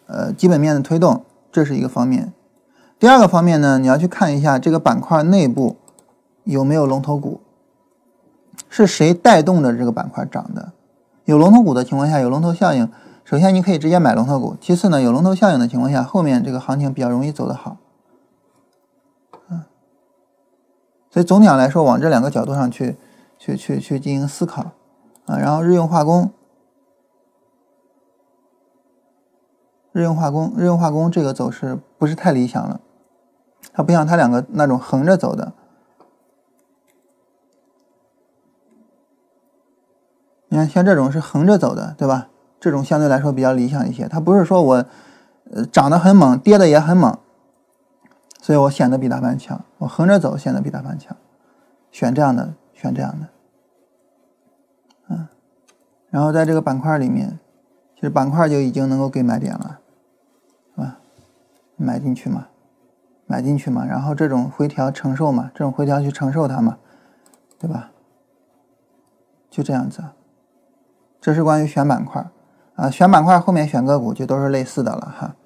[0.07, 2.33] 呃基本面的推动，这是一个方面。
[2.99, 5.77] 第二个方面呢，你要去看一下这个板块内部
[6.45, 7.41] 有没有龙头股，
[8.69, 10.73] 是谁带动的这个板块涨的。
[11.25, 12.89] 有龙头股的情况下，有龙头效应。
[13.25, 17.77] 首先，你可以直接买龙头股；其次呢，有龙头效应的情况下，后面这个行情比较容易走得好。
[19.49, 19.63] 嗯，
[21.11, 22.97] 所以总体上来说，往这两个角度上去、
[23.39, 24.73] 去、去、去进行思考
[25.27, 25.39] 啊。
[25.39, 26.33] 然后，日用化工、
[29.93, 32.81] 日用化工、日用化工这个走势不是太理想了，
[33.73, 35.53] 它不像它两个那种横着走的。
[40.49, 42.29] 你看，像这种是横着走的，对吧？
[42.61, 44.07] 这种相对来说比较理想一些。
[44.07, 44.85] 它不是说我，
[45.51, 47.19] 呃，涨得很猛，跌的也很猛，
[48.41, 49.65] 所以我显得比大盘强。
[49.79, 51.17] 我横着走显得比大盘强，
[51.91, 53.27] 选这样的，选这样的，
[55.09, 55.27] 嗯。
[56.11, 57.41] 然后在这个板块里面，
[57.95, 59.81] 其实板块就已经能够给买点了，
[61.77, 62.49] 买进去嘛，
[63.27, 63.85] 买进去嘛。
[63.85, 66.79] 然后这种回调承受嘛，这种回调去承受它嘛，
[67.59, 67.91] 对吧？
[69.51, 70.03] 就这样子。
[71.21, 72.27] 这是关于选板块
[72.75, 75.37] 啊，选板块后面选个股就都是类似的了哈，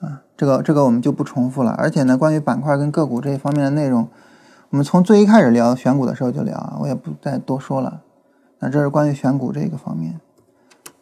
[0.00, 1.72] 啊，这个这个我们就不重复了。
[1.72, 4.08] 而且呢，关于板块跟个股这一方面的内容，
[4.70, 8.00] 我们从最一开始聊选股的时候就聊，我也不再多说了。
[8.60, 10.18] 那这是关于选股这个方面，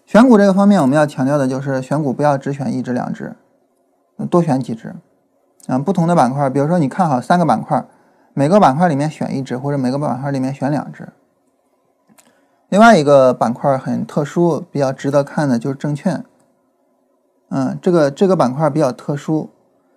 [0.05, 3.37] 选股这个方面我们要强调的就是选股不要只选一只两只，
[4.27, 4.95] 多选几只
[5.67, 7.85] 啊，不同的板块，比如说你看好三个板块，
[8.35, 11.09] 每个板块里面选一只，或者每个板块里面选两只。
[12.69, 16.25] 另外一个板块很特殊，比较值得看的就是证券。
[17.51, 19.51] 嗯，这个这个板块比较特殊，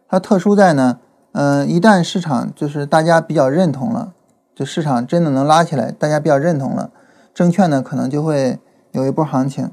[0.09, 0.99] 它特殊在呢，
[1.31, 4.13] 嗯，一旦市场就是大家比较认同了，
[4.53, 6.91] 就市场真的能拉起来，大家比较认同了，
[7.33, 8.59] 证券呢可能就会
[8.91, 9.71] 有一波行情，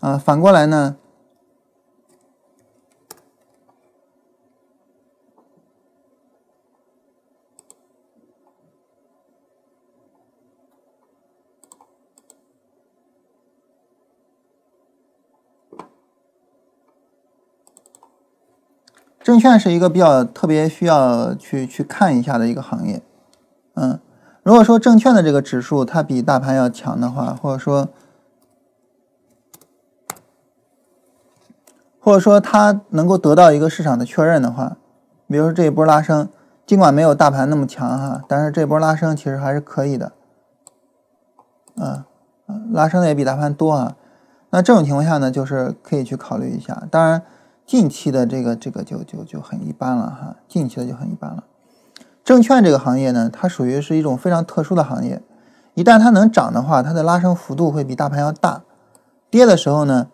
[0.00, 0.96] 啊，反过来呢，
[19.24, 23.02] 证券是一个比较特别需要去去看一下的一个行业，
[23.72, 23.98] 嗯。
[24.42, 27.88] 如果说证券的这个指数它比大盘要强的话，或者说，
[31.98, 34.76] 或者说它能够得到一个市场的确认的话，
[35.26, 36.28] 比如说这一波拉升，
[36.66, 40.12] 尽管没有大盘那么强哈，但是这波拉升其实还是可以的，
[41.76, 42.04] 嗯，
[42.74, 43.96] 拉升的也比大盘多啊。
[44.50, 46.82] 那这种情况下呢，就是可以去考虑一下。
[46.90, 47.22] 当然，
[47.66, 51.44] 近期的这个这个就就就很一般了哈，近期的就很一般了。
[52.22, 55.22] 证券这个行业呢，它属于是一种非常特殊的行业，
[55.74, 58.62] 一旦它能涨的话，它的拉升幅度会比大盘要大；
[59.30, 60.08] 跌的时候呢，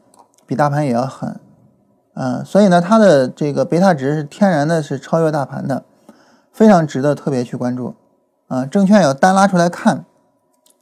[0.47, 1.39] 比大盘也要狠。
[2.15, 5.85] 嗯，所以呢，它的这个贝塔值是天然的是超越大盘的，
[6.53, 7.95] 非常值得特别去关注。
[8.49, 10.05] 啊，证券要单拉出来看，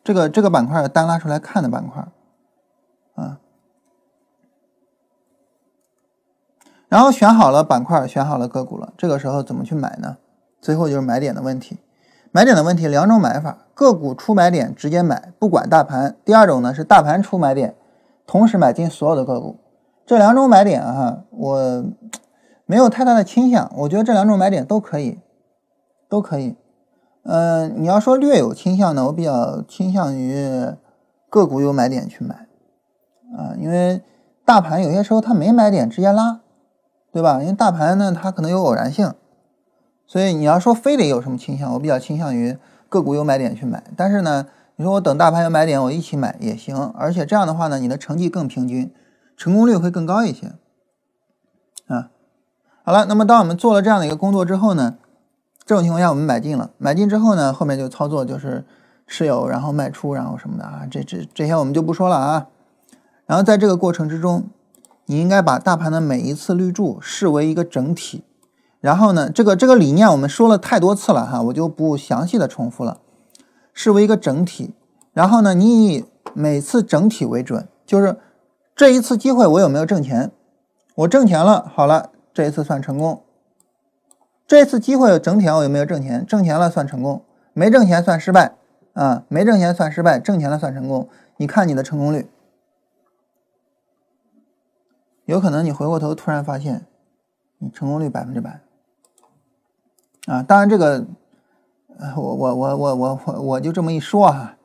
[0.03, 2.09] 这个这个板块要单拉出来看的板块。
[3.15, 3.39] 啊，
[6.89, 10.17] 然后选好了板块，选好了个股了，这个时候怎么去买呢？
[10.61, 11.79] 最后就是买点的问题，
[12.33, 17.75] 买点的问题两种买法：个股出买点直接买，不管大盘；第二种呢是大盘出买点，
[18.27, 19.57] 同时买进所有的个股。
[20.07, 21.85] 这两种买点啊，我
[22.65, 25.19] 没有太大的倾向，我觉得这两种买点都可以，
[26.09, 26.57] 都可以。
[27.25, 30.73] 嗯，你要说略有倾向呢，我比较倾向于
[31.29, 32.47] 个股有买点去买
[33.37, 34.01] 啊，因为
[34.47, 36.41] 大盘有些时候它没买点直接拉，
[37.19, 37.41] 对吧？
[37.41, 39.13] 因为大盘呢它可能有偶然性。
[40.07, 42.57] 所以你要说非得有什么倾向，我比较倾向于
[42.89, 43.83] 个股有买点去买。
[43.97, 44.47] 但是呢，
[44.77, 46.77] 你说我等大盘有买点，我一起买也行。
[46.97, 48.95] 而且这样的话呢，你的成绩更平均，
[49.37, 50.53] 成功率会更高一些。
[51.89, 52.11] 啊，
[52.85, 54.95] 好了，那么当我们做了这样的一个工作之后呢，
[55.67, 58.65] 这种情况下我们买进了，买进之后呢，后面就操作就是
[59.09, 62.47] 持有，然后卖出，然后什么的啊，这这这些我们就不说了啊。
[63.27, 64.49] 然后在这个过程之中，
[65.11, 68.25] 你应该把大盘的每一次绿柱视为一个整体。
[68.81, 72.99] 然后呢，这个这个理念我们说了太多次了哈，我就不详细的重复了，
[73.73, 74.75] 视为一个整体。
[75.13, 76.05] 然后呢，你以
[76.35, 78.17] 每次整体为准，就是
[78.77, 80.31] 这一次机会我有没有挣钱？
[80.95, 83.23] 我挣钱了，好了，这一次算成功。
[84.47, 86.25] 这次机会整体我有没有挣钱？
[86.27, 87.23] 挣钱了算成功，
[87.55, 88.55] 没挣钱算失败
[88.93, 91.09] 啊，没挣钱算失败，挣钱了算成功。
[91.39, 92.29] 你看你的成功率，
[95.29, 96.87] 有可能你回过头突然发现，
[97.59, 98.63] 你成功率百分之百。
[100.27, 101.07] 啊，当然这个，
[102.17, 104.57] 我我我我我我我就这么一说哈，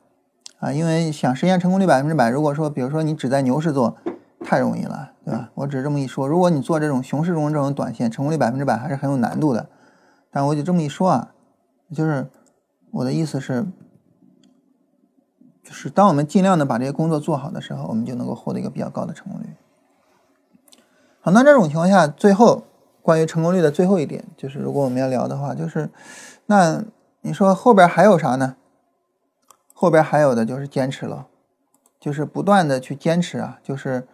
[0.60, 3.98] 啊，因为想实现成功率百分之百，如果说比如说你只在牛市做，
[4.40, 5.50] 太容易了，对吧？
[5.52, 9.68] 我只是这么一说，如果你做这种熊市中这种短线，成功率百分之百还是很有难度的。
[10.30, 11.34] 但我就这么一说啊，
[11.92, 12.26] 就是
[12.90, 13.66] 我的意思是，
[15.62, 19.46] 就是当我们尽量的把这些工作做好的时候，我们就能够获得一个比较高的成功率。
[21.24, 22.64] 好，那这种情况下，最后。
[23.04, 25.90] 关于成功率的最后一点，就是如果我们要聊的话，就是
[26.46, 26.82] 那
[27.20, 28.56] 你说后边还有啥呢？
[29.74, 31.26] 后边还有的就是坚持了，
[32.00, 34.08] 就是不断的去坚持啊，就是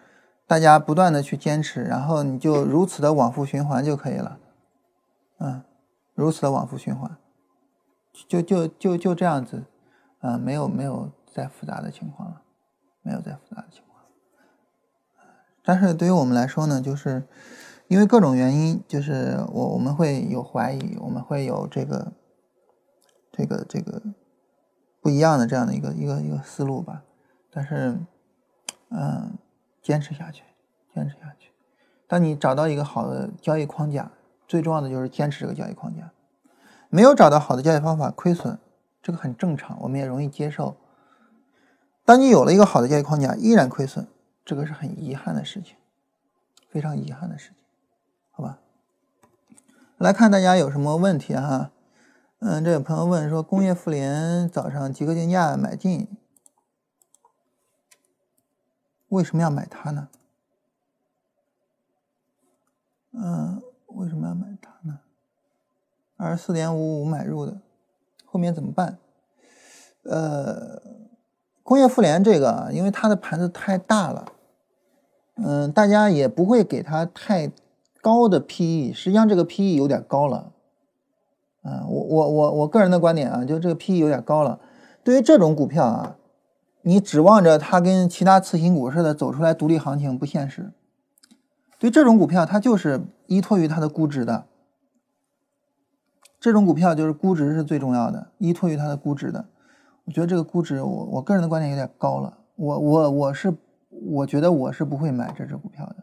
[0.44, 4.38] 大家不断的去坚持，然后你就如此的往复循环就可以了，
[5.38, 5.62] 嗯，
[6.14, 7.16] 如此的往复循环，
[8.26, 9.62] 就就就就这样子，
[10.22, 12.42] 嗯，没有没有再复杂的情况了，
[13.02, 13.89] 没有再复杂的情况，
[15.64, 17.24] 但是对于我们来说呢，就是。
[17.90, 22.12] 因为各种原因，就是我我们会有怀疑，我们会有这个
[23.32, 24.00] 这个这个
[25.00, 27.02] 不一样的这样的一个一个一个思路吧。
[27.52, 27.98] 但是，
[28.90, 29.36] 嗯，
[29.82, 30.44] 坚持下去，
[30.94, 31.50] 坚持下去。
[32.06, 34.12] 当你找到一个好的交易框架，
[34.46, 36.12] 最重要的就是坚持这个交易框架。
[36.90, 38.56] 没有找到好的交易方法，亏损，
[39.02, 40.76] 这个很正常，我们也容易接受。
[42.04, 44.06] 当你有了一个好的交易框架，依然亏损，
[44.44, 45.76] 这个是很遗憾的事情，
[46.68, 47.56] 非常遗憾的事情。
[48.30, 48.58] 好吧，
[49.98, 51.72] 来看大家有什么问题哈？
[52.38, 56.08] 嗯，这有朋友问说，工业富联早上几个竞价买进，
[59.08, 60.08] 为什么要买它呢？
[63.12, 65.00] 嗯，为什么要买它呢？
[66.16, 67.60] 二十四点五五买入的，
[68.24, 68.98] 后面怎么办？
[70.04, 70.80] 呃，
[71.70, 74.32] 工业富联这个，因为它的盘子太大了，
[75.36, 77.52] 嗯，大家也不会给它太。
[78.02, 80.52] 高的 PE，实际上这个 PE 有点高了，
[81.60, 84.58] 啊，我我我我个人的观点啊，就这个 PE 有点高了。
[85.04, 86.16] 对于这种股票啊，
[86.80, 90.72] 你指望着它跟其他次新股似的走出来独立行情不现实。
[91.78, 94.46] 对这种股票，它就是依托于它的估值的。
[96.40, 99.44] 这种股票就是估值是最重要的，依托于它的估值的。
[100.10, 102.36] 我觉得这个估值，我我个人的观点有点高了。
[102.56, 103.54] 我我我是
[103.88, 105.98] 我觉得我是不会买这只股票的。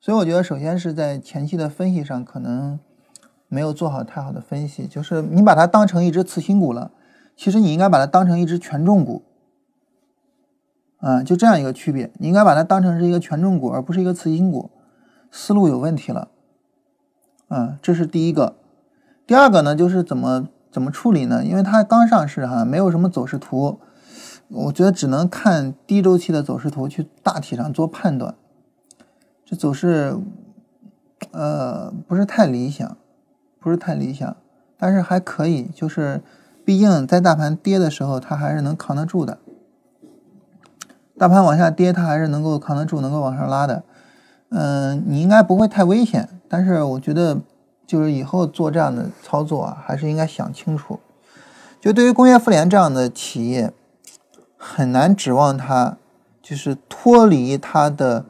[0.00, 2.80] 所以我觉得，首先是在前期的分析上可能
[3.46, 6.90] 没有做好太好的分析，就是你把它当成一只次新股了，
[7.36, 9.22] 其实你应该把它当成一只权重股。
[10.96, 14.70] 啊，就这样一个区别，你应该把它当成是一个权重股，而不是一个次新股，
[15.30, 16.28] 思路有问题了。
[17.48, 18.56] 啊，这是第一个。
[19.26, 21.44] 第二个呢，就是怎么怎么处理呢？
[21.44, 23.80] 因为它刚上市哈，没有什么走势图，
[24.48, 28.34] 我觉得只能看低周期的走势图去大体上做判断。
[29.44, 30.16] 这走势，
[31.32, 32.96] 呃，不是太理想，
[33.58, 34.36] 不是太理想，
[34.76, 36.20] 但是还可以，就是
[36.64, 39.38] 毕竟在大盘跌的时候，它还是能扛得住的。
[41.16, 43.82] 大盘往下跌，它还是能够扛得住，能够往上拉的。
[44.50, 47.40] 嗯，你应该不会太危险，但是我觉得。
[47.88, 51.00] 就是以后做这样的操作啊，还是应该想清楚。
[51.80, 53.72] 就对于工业富联这样的企业，
[54.58, 55.96] 很难指望它
[56.42, 58.26] 就是脱离它的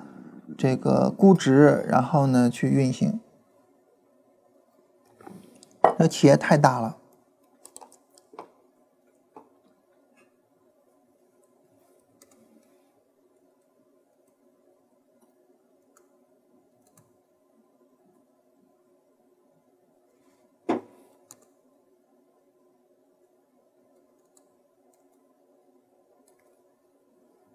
[0.56, 3.18] 这个估值，然后呢去运行。
[5.98, 6.97] 那企业太大了。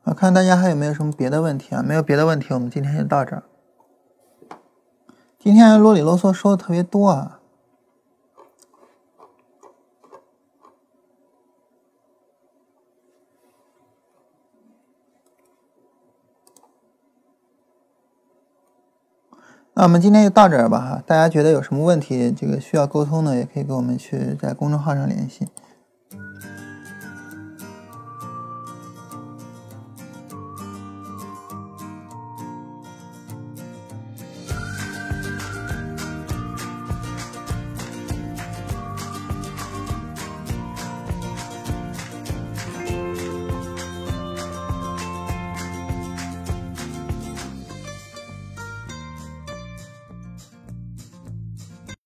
[0.05, 1.81] 我看大家还有没有什么别的问题啊？
[1.81, 3.43] 没有别的问题，我们今天就到这儿。
[5.39, 7.39] 今天啰里啰嗦说的特别多啊。
[19.75, 21.03] 那我们今天就到这儿吧哈。
[21.07, 25.47] 大家觉得有什么问题，这个需要沟通的，也可以跟我们去在公众号上联系。